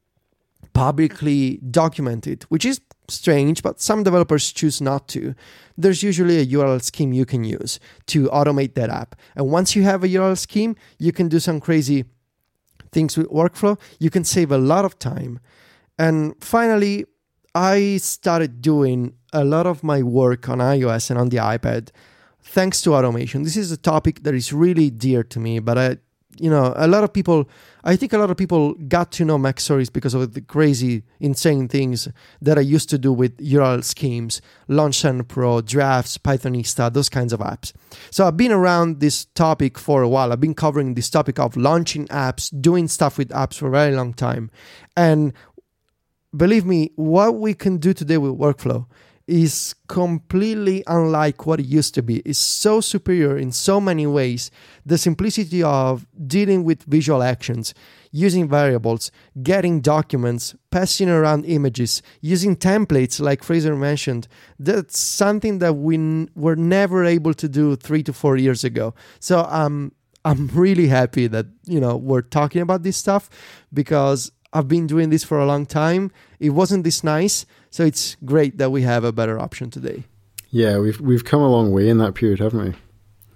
[0.73, 2.81] publicly document it, which is
[3.13, 5.35] strange, but some developers choose not to.
[5.77, 9.15] There's usually a URL scheme you can use to automate that app.
[9.37, 12.05] And once you have a URL scheme, you can do some crazy
[12.91, 13.79] things with workflow.
[13.99, 15.41] You can save a lot of time.
[15.99, 17.07] And finally,
[17.55, 21.91] I started doing a lot of my work on iOS and on the iPad
[22.43, 23.43] thanks to automation.
[23.43, 25.97] This is a topic that is really dear to me, but I
[26.39, 27.49] you know, a lot of people,
[27.85, 31.69] I think a lot of people got to know MacStories because of the crazy, insane
[31.69, 32.09] things
[32.41, 37.33] that I used to do with URL schemes, Launch Center Pro, Drafts, Pythonista, those kinds
[37.33, 37.73] of apps.
[38.11, 40.33] So I've been around this topic for a while.
[40.33, 43.95] I've been covering this topic of launching apps, doing stuff with apps for a very
[43.95, 44.51] long time.
[44.97, 45.33] And
[46.35, 48.87] believe me, what we can do today with workflow
[49.27, 52.19] is completely unlike what it used to be.
[52.25, 54.51] It's so superior in so many ways.
[54.85, 57.75] The simplicity of dealing with visual actions.
[58.15, 59.11] using variables,
[59.43, 64.29] getting documents, passing around images, using templates like Fraser mentioned.
[64.59, 68.95] That's something that we n- were never able to do three to four years ago.
[69.19, 69.93] So um,
[70.27, 73.31] I'm really happy that you know we're talking about this stuff
[73.73, 76.11] because I've been doing this for a long time.
[76.39, 80.05] It wasn't this nice, so it's great that we have a better option today.
[80.51, 82.75] Yeah, we've we've come a long way in that period, haven't we?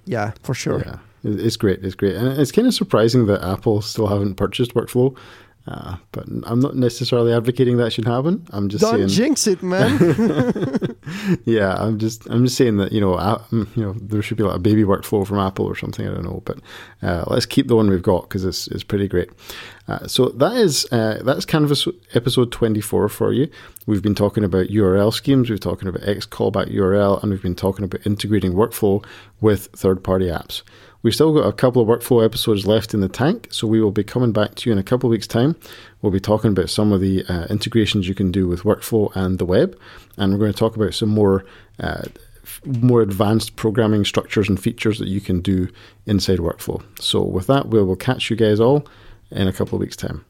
[0.04, 0.80] Yeah, for sure.
[0.80, 1.82] Yeah, it's great.
[1.82, 5.16] It's great, and it's kind of surprising that Apple still haven't purchased Workflow.
[5.68, 8.46] Uh, but I'm not necessarily advocating that should happen.
[8.50, 9.98] I'm just don't saying, jinx it, man.
[11.44, 14.44] yeah, I'm just I'm just saying that you know uh, you know there should be
[14.44, 16.06] like a baby workflow from Apple or something.
[16.06, 16.58] I don't know, but
[17.02, 19.28] uh, let's keep the one we've got because it's it's pretty great.
[19.88, 23.50] Uh, so that is uh, that's Canvas episode 24 for you.
[23.86, 27.42] We've been talking about URL schemes, we've been talking about X callback URL, and we've
[27.42, 29.04] been talking about integrating workflow
[29.40, 30.62] with third party apps.
[31.06, 33.92] We've still got a couple of workflow episodes left in the tank, so we will
[33.92, 35.54] be coming back to you in a couple of weeks' time.
[36.02, 39.38] We'll be talking about some of the uh, integrations you can do with workflow and
[39.38, 39.78] the web,
[40.16, 41.44] and we're going to talk about some more.
[41.78, 42.06] Uh,
[42.64, 45.68] more advanced programming structures and features that you can do
[46.06, 46.82] inside workflow.
[47.00, 48.86] So, with that, we will catch you guys all
[49.30, 50.24] in a couple of weeks' time.